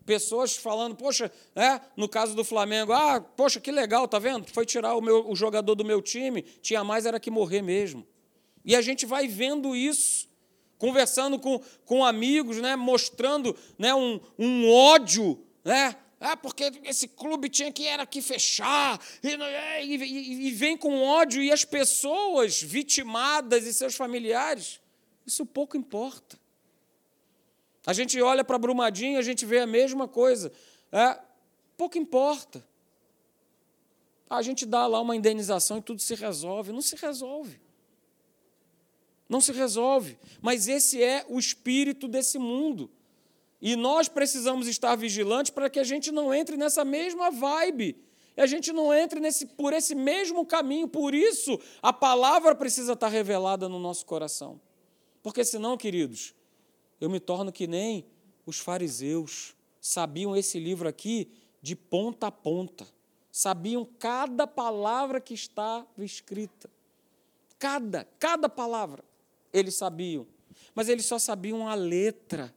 pessoas 0.06 0.56
falando, 0.56 0.96
poxa, 0.96 1.32
é, 1.56 1.80
no 1.96 2.08
caso 2.08 2.36
do 2.36 2.44
Flamengo, 2.44 2.94
ah, 2.94 3.22
poxa, 3.22 3.60
que 3.60 3.72
legal, 3.72 4.08
tá 4.08 4.20
vendo? 4.20 4.46
Foi 4.52 4.66
tirar 4.66 4.96
o, 4.96 5.02
meu, 5.02 5.30
o 5.30 5.36
jogador 5.36 5.76
do 5.76 5.86
meu 5.86 6.02
time, 6.02 6.42
tinha 6.62 6.84
mais 6.84 7.06
era 7.06 7.20
que 7.20 7.32
morrer 7.32 7.62
mesmo. 7.62 8.06
E 8.64 8.76
a 8.76 8.82
gente 8.82 9.06
vai 9.06 9.28
vendo 9.28 9.76
isso, 9.76 10.28
conversando 10.78 11.40
com, 11.40 11.62
com 11.86 12.04
amigos, 12.04 12.58
né, 12.58 12.76
mostrando 12.76 13.56
né, 13.78 13.94
um, 13.94 14.20
um 14.38 14.70
ódio, 14.70 15.44
né? 15.64 15.96
Ah, 16.20 16.38
porque 16.38 16.72
esse 16.86 17.08
clube 17.10 17.50
tinha 17.50 17.70
que 17.70 17.86
era 17.86 18.06
que 18.06 18.22
fechar, 18.22 18.98
e, 19.22 19.28
e, 19.28 20.48
e 20.48 20.52
vem 20.52 20.78
com 20.78 21.04
ódio, 21.04 21.44
e 21.44 21.52
as 21.52 21.66
pessoas 21.66 22.62
vitimadas 22.62 23.66
e 23.66 23.74
seus 23.74 23.94
familiares, 23.94 24.80
isso 25.26 25.46
pouco 25.46 25.76
importa. 25.76 26.40
A 27.86 27.92
gente 27.92 28.22
olha 28.22 28.44
para 28.44 28.58
Brumadinho, 28.58 29.20
a 29.20 29.22
gente 29.22 29.46
vê 29.46 29.60
a 29.60 29.68
mesma 29.68 30.08
coisa. 30.08 30.52
É, 30.92 31.20
pouco 31.76 31.98
importa. 31.98 32.66
A 34.30 34.42
gente 34.42 34.66
dá 34.66 34.88
lá 34.88 35.02
uma 35.02 35.16
indenização 35.16 35.78
e 35.78 35.82
tudo 35.82 36.02
se 36.02 36.16
resolve. 36.16 36.72
Não 36.72 36.82
se 36.82 36.96
resolve. 36.96 37.60
Não 39.34 39.42
se 39.42 39.52
resolve. 39.52 40.16
Mas 40.44 40.68
esse 40.68 41.02
é 41.02 41.26
o 41.28 41.40
espírito 41.40 42.08
desse 42.08 42.38
mundo. 42.38 42.88
E 43.60 43.76
nós 43.76 44.08
precisamos 44.08 44.68
estar 44.68 44.96
vigilantes 44.96 45.50
para 45.50 45.72
que 45.72 45.80
a 45.80 45.84
gente 45.84 46.12
não 46.12 46.32
entre 46.32 46.56
nessa 46.56 46.86
mesma 46.86 47.32
vibe. 47.32 47.98
E 48.38 48.42
a 48.42 48.46
gente 48.46 48.72
não 48.72 48.94
entre 48.94 49.20
nesse, 49.20 49.48
por 49.48 49.74
esse 49.74 49.96
mesmo 49.96 50.46
caminho. 50.46 50.88
Por 50.88 51.16
isso, 51.16 51.60
a 51.82 51.92
palavra 51.92 52.54
precisa 52.54 52.94
estar 52.94 53.08
revelada 53.08 53.68
no 53.68 53.80
nosso 53.80 54.06
coração. 54.06 54.62
Porque 55.24 55.44
senão, 55.44 55.78
queridos, 55.78 56.36
eu 57.02 57.10
me 57.10 57.20
torno 57.20 57.52
que 57.52 57.66
nem 57.66 58.06
os 58.46 58.60
fariseus 58.60 59.56
sabiam 59.82 60.38
esse 60.38 60.60
livro 60.60 60.88
aqui 60.88 61.32
de 61.60 61.76
ponta 61.76 62.28
a 62.28 62.32
ponta. 62.32 62.86
Sabiam 63.32 63.84
cada 63.98 64.46
palavra 64.46 65.20
que 65.20 65.34
estava 65.34 65.88
escrita. 65.98 66.70
Cada, 67.58 68.08
cada 68.20 68.48
palavra 68.48 69.04
eles 69.54 69.76
sabiam. 69.76 70.28
Mas 70.74 70.90
eles 70.90 71.06
só 71.06 71.20
sabiam 71.20 71.68
a 71.68 71.76
letra. 71.76 72.54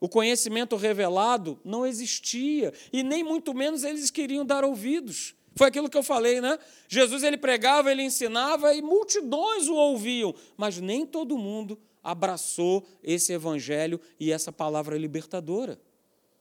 O 0.00 0.08
conhecimento 0.08 0.76
revelado 0.76 1.60
não 1.64 1.86
existia 1.86 2.72
e 2.92 3.02
nem 3.02 3.22
muito 3.22 3.54
menos 3.54 3.84
eles 3.84 4.10
queriam 4.10 4.44
dar 4.44 4.64
ouvidos. 4.64 5.34
Foi 5.54 5.68
aquilo 5.68 5.90
que 5.90 5.98
eu 5.98 6.02
falei, 6.02 6.40
né? 6.40 6.58
Jesus 6.88 7.22
ele 7.22 7.36
pregava, 7.36 7.90
ele 7.90 8.02
ensinava 8.02 8.72
e 8.72 8.80
multidões 8.80 9.68
o 9.68 9.74
ouviam, 9.74 10.34
mas 10.56 10.78
nem 10.78 11.04
todo 11.04 11.36
mundo 11.36 11.78
abraçou 12.02 12.86
esse 13.02 13.32
evangelho 13.32 14.00
e 14.18 14.32
essa 14.32 14.50
palavra 14.50 14.96
libertadora. 14.96 15.78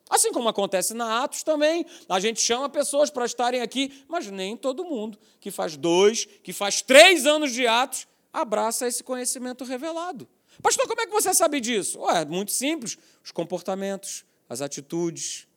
Assim 0.09 0.31
como 0.31 0.49
acontece 0.49 0.93
na 0.93 1.23
Atos 1.23 1.43
também, 1.43 1.85
a 2.07 2.19
gente 2.19 2.41
chama 2.41 2.67
pessoas 2.69 3.11
para 3.11 3.25
estarem 3.25 3.61
aqui, 3.61 4.03
mas 4.07 4.31
nem 4.31 4.57
todo 4.57 4.83
mundo 4.83 5.19
que 5.39 5.51
faz 5.51 5.77
dois, 5.77 6.25
que 6.25 6.51
faz 6.51 6.81
três 6.81 7.27
anos 7.27 7.51
de 7.51 7.67
Atos, 7.67 8.07
abraça 8.31 8.87
esse 8.87 9.03
conhecimento 9.03 9.63
revelado. 9.63 10.27
Pastor, 10.61 10.87
como 10.87 11.01
é 11.01 11.05
que 11.05 11.11
você 11.11 11.33
sabe 11.33 11.59
disso? 11.59 11.99
Ué, 12.01 12.25
muito 12.25 12.51
simples. 12.51 12.97
Os 13.23 13.31
comportamentos, 13.31 14.25
as 14.47 14.61
atitudes, 14.61 15.47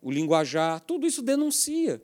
o 0.00 0.10
linguajar, 0.10 0.80
tudo 0.80 1.06
isso 1.06 1.22
denuncia 1.22 2.02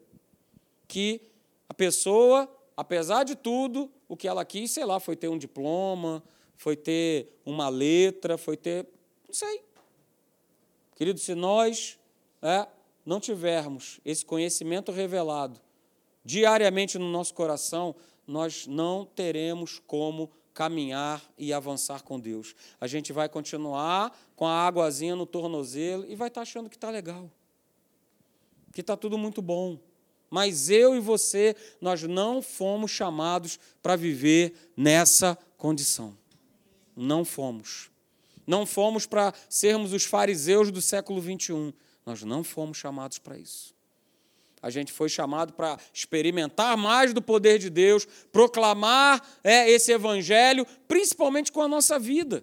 que 0.88 1.20
a 1.68 1.74
pessoa, 1.74 2.48
apesar 2.76 3.24
de 3.24 3.34
tudo, 3.34 3.90
o 4.08 4.16
que 4.16 4.28
ela 4.28 4.44
quis, 4.44 4.72
sei 4.72 4.84
lá, 4.84 4.98
foi 4.98 5.16
ter 5.16 5.28
um 5.28 5.38
diploma, 5.38 6.22
foi 6.56 6.76
ter 6.76 7.40
uma 7.44 7.68
letra, 7.68 8.36
foi 8.36 8.56
ter. 8.56 8.86
Não 9.26 9.34
sei. 9.34 9.62
Querido, 10.96 11.18
se 11.18 11.34
nós 11.34 11.98
é, 12.42 12.66
não 13.04 13.20
tivermos 13.20 14.00
esse 14.04 14.24
conhecimento 14.24 14.92
revelado 14.92 15.60
diariamente 16.24 16.98
no 16.98 17.10
nosso 17.10 17.34
coração, 17.34 17.94
nós 18.26 18.66
não 18.66 19.04
teremos 19.04 19.80
como 19.86 20.30
caminhar 20.54 21.22
e 21.36 21.52
avançar 21.52 22.02
com 22.02 22.18
Deus. 22.18 22.54
A 22.80 22.86
gente 22.86 23.12
vai 23.12 23.28
continuar 23.28 24.16
com 24.36 24.46
a 24.46 24.66
águazinha 24.66 25.16
no 25.16 25.26
tornozelo 25.26 26.06
e 26.08 26.14
vai 26.14 26.28
estar 26.28 26.42
achando 26.42 26.70
que 26.70 26.76
está 26.76 26.90
legal, 26.90 27.30
que 28.72 28.80
está 28.80 28.96
tudo 28.96 29.18
muito 29.18 29.42
bom. 29.42 29.78
Mas 30.30 30.70
eu 30.70 30.96
e 30.96 31.00
você, 31.00 31.54
nós 31.80 32.02
não 32.02 32.40
fomos 32.40 32.90
chamados 32.90 33.58
para 33.82 33.96
viver 33.96 34.72
nessa 34.76 35.36
condição. 35.56 36.16
Não 36.96 37.24
fomos. 37.24 37.90
Não 38.46 38.66
fomos 38.66 39.06
para 39.06 39.32
sermos 39.48 39.92
os 39.92 40.04
fariseus 40.04 40.70
do 40.70 40.82
século 40.82 41.20
21. 41.20 41.72
Nós 42.04 42.22
não 42.22 42.44
fomos 42.44 42.76
chamados 42.76 43.18
para 43.18 43.38
isso. 43.38 43.73
A 44.64 44.70
gente 44.70 44.94
foi 44.94 45.10
chamado 45.10 45.52
para 45.52 45.78
experimentar 45.92 46.74
mais 46.74 47.12
do 47.12 47.20
poder 47.20 47.58
de 47.58 47.68
Deus, 47.68 48.08
proclamar 48.32 49.22
é, 49.44 49.70
esse 49.70 49.92
evangelho, 49.92 50.66
principalmente 50.88 51.52
com 51.52 51.60
a 51.60 51.68
nossa 51.68 51.98
vida, 51.98 52.42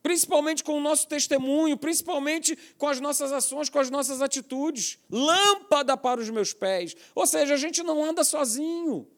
principalmente 0.00 0.62
com 0.62 0.78
o 0.78 0.80
nosso 0.80 1.08
testemunho, 1.08 1.76
principalmente 1.76 2.56
com 2.78 2.86
as 2.86 3.00
nossas 3.00 3.32
ações, 3.32 3.68
com 3.68 3.80
as 3.80 3.90
nossas 3.90 4.22
atitudes. 4.22 5.00
Lâmpada 5.10 5.96
para 5.96 6.20
os 6.20 6.30
meus 6.30 6.52
pés. 6.52 6.94
Ou 7.12 7.26
seja, 7.26 7.54
a 7.54 7.58
gente 7.58 7.82
não 7.82 8.04
anda 8.04 8.22
sozinho. 8.22 9.08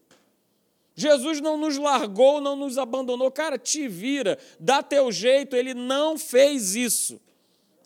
Jesus 0.94 1.42
não 1.42 1.59
nos 1.59 1.76
largou, 1.76 2.40
não 2.40 2.57
nos 2.57 2.79
abandonou. 2.79 3.31
Cara, 3.31 3.59
te 3.59 3.87
vira, 3.87 4.38
dá 4.59 4.83
teu 4.83 5.12
jeito. 5.12 5.55
Ele 5.55 5.74
não 5.74 6.16
fez 6.16 6.74
isso. 6.74 7.20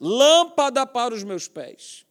Lâmpada 0.01 0.87
para 0.87 1.12
os 1.12 1.25
meus 1.25 1.49
pés 1.49 2.05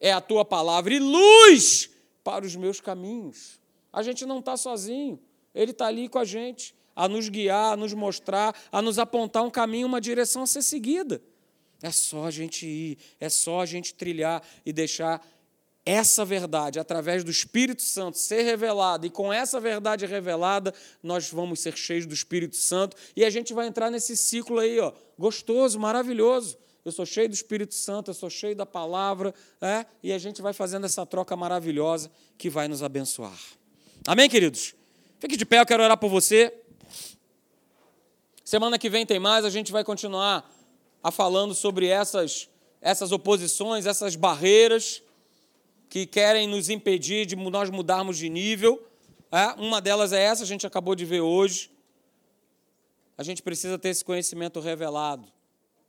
é 0.00 0.12
a 0.12 0.20
tua 0.20 0.44
palavra 0.44 0.94
e 0.94 0.98
luz 0.98 1.90
para 2.24 2.44
os 2.44 2.56
meus 2.56 2.80
caminhos. 2.80 3.60
A 3.92 4.02
gente 4.02 4.24
não 4.24 4.38
está 4.38 4.56
sozinho, 4.56 5.20
ele 5.54 5.72
está 5.72 5.86
ali 5.86 6.08
com 6.08 6.18
a 6.18 6.24
gente, 6.24 6.74
a 6.96 7.08
nos 7.08 7.28
guiar, 7.28 7.74
a 7.74 7.76
nos 7.76 7.92
mostrar, 7.92 8.54
a 8.72 8.80
nos 8.80 8.98
apontar 8.98 9.42
um 9.42 9.50
caminho, 9.50 9.86
uma 9.86 10.00
direção 10.00 10.42
a 10.42 10.46
ser 10.46 10.62
seguida. 10.62 11.20
É 11.82 11.90
só 11.90 12.24
a 12.24 12.30
gente 12.30 12.66
ir, 12.66 12.98
é 13.18 13.28
só 13.28 13.60
a 13.60 13.66
gente 13.66 13.94
trilhar 13.94 14.42
e 14.64 14.72
deixar 14.72 15.26
essa 15.84 16.26
verdade, 16.26 16.78
através 16.78 17.24
do 17.24 17.30
Espírito 17.30 17.82
Santo, 17.82 18.18
ser 18.18 18.42
revelada, 18.42 19.06
e 19.06 19.10
com 19.10 19.32
essa 19.32 19.58
verdade 19.58 20.04
revelada, 20.04 20.74
nós 21.02 21.30
vamos 21.30 21.60
ser 21.60 21.74
cheios 21.74 22.04
do 22.04 22.12
Espírito 22.12 22.54
Santo, 22.54 22.96
e 23.16 23.24
a 23.24 23.30
gente 23.30 23.54
vai 23.54 23.66
entrar 23.66 23.90
nesse 23.90 24.14
ciclo 24.14 24.58
aí, 24.58 24.78
ó, 24.78 24.92
gostoso, 25.18 25.80
maravilhoso 25.80 26.58
eu 26.84 26.90
sou 26.90 27.04
cheio 27.04 27.28
do 27.28 27.34
Espírito 27.34 27.74
Santo, 27.74 28.10
eu 28.10 28.14
sou 28.14 28.30
cheio 28.30 28.56
da 28.56 28.64
palavra, 28.64 29.34
é? 29.60 29.84
e 30.02 30.12
a 30.12 30.18
gente 30.18 30.40
vai 30.40 30.52
fazendo 30.52 30.86
essa 30.86 31.04
troca 31.04 31.36
maravilhosa 31.36 32.10
que 32.38 32.48
vai 32.48 32.68
nos 32.68 32.82
abençoar. 32.82 33.38
Amém, 34.06 34.30
queridos? 34.30 34.74
Fique 35.18 35.36
de 35.36 35.44
pé, 35.44 35.60
eu 35.60 35.66
quero 35.66 35.82
orar 35.82 35.98
por 35.98 36.08
você. 36.08 36.54
Semana 38.42 38.78
que 38.78 38.88
vem 38.88 39.04
tem 39.04 39.20
mais, 39.20 39.44
a 39.44 39.50
gente 39.50 39.70
vai 39.70 39.84
continuar 39.84 40.50
a 41.02 41.10
falando 41.10 41.54
sobre 41.54 41.86
essas, 41.86 42.48
essas 42.80 43.12
oposições, 43.12 43.84
essas 43.84 44.16
barreiras 44.16 45.02
que 45.90 46.06
querem 46.06 46.46
nos 46.46 46.70
impedir 46.70 47.26
de 47.26 47.36
nós 47.36 47.68
mudarmos 47.68 48.16
de 48.16 48.30
nível. 48.30 48.82
É? 49.30 49.48
Uma 49.60 49.82
delas 49.82 50.12
é 50.12 50.22
essa, 50.22 50.44
a 50.44 50.46
gente 50.46 50.66
acabou 50.66 50.94
de 50.94 51.04
ver 51.04 51.20
hoje. 51.20 51.70
A 53.18 53.22
gente 53.22 53.42
precisa 53.42 53.78
ter 53.78 53.90
esse 53.90 54.04
conhecimento 54.04 54.60
revelado 54.60 55.30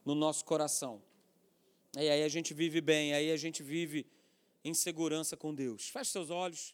no 0.05 0.15
nosso 0.15 0.45
coração. 0.45 1.01
E 1.95 2.09
aí 2.09 2.23
a 2.23 2.29
gente 2.29 2.53
vive 2.53 2.79
bem, 2.81 3.13
aí 3.13 3.31
a 3.31 3.37
gente 3.37 3.61
vive 3.61 4.05
em 4.63 4.73
segurança 4.73 5.35
com 5.35 5.53
Deus. 5.53 5.89
Feche 5.89 6.11
seus 6.11 6.29
olhos. 6.29 6.73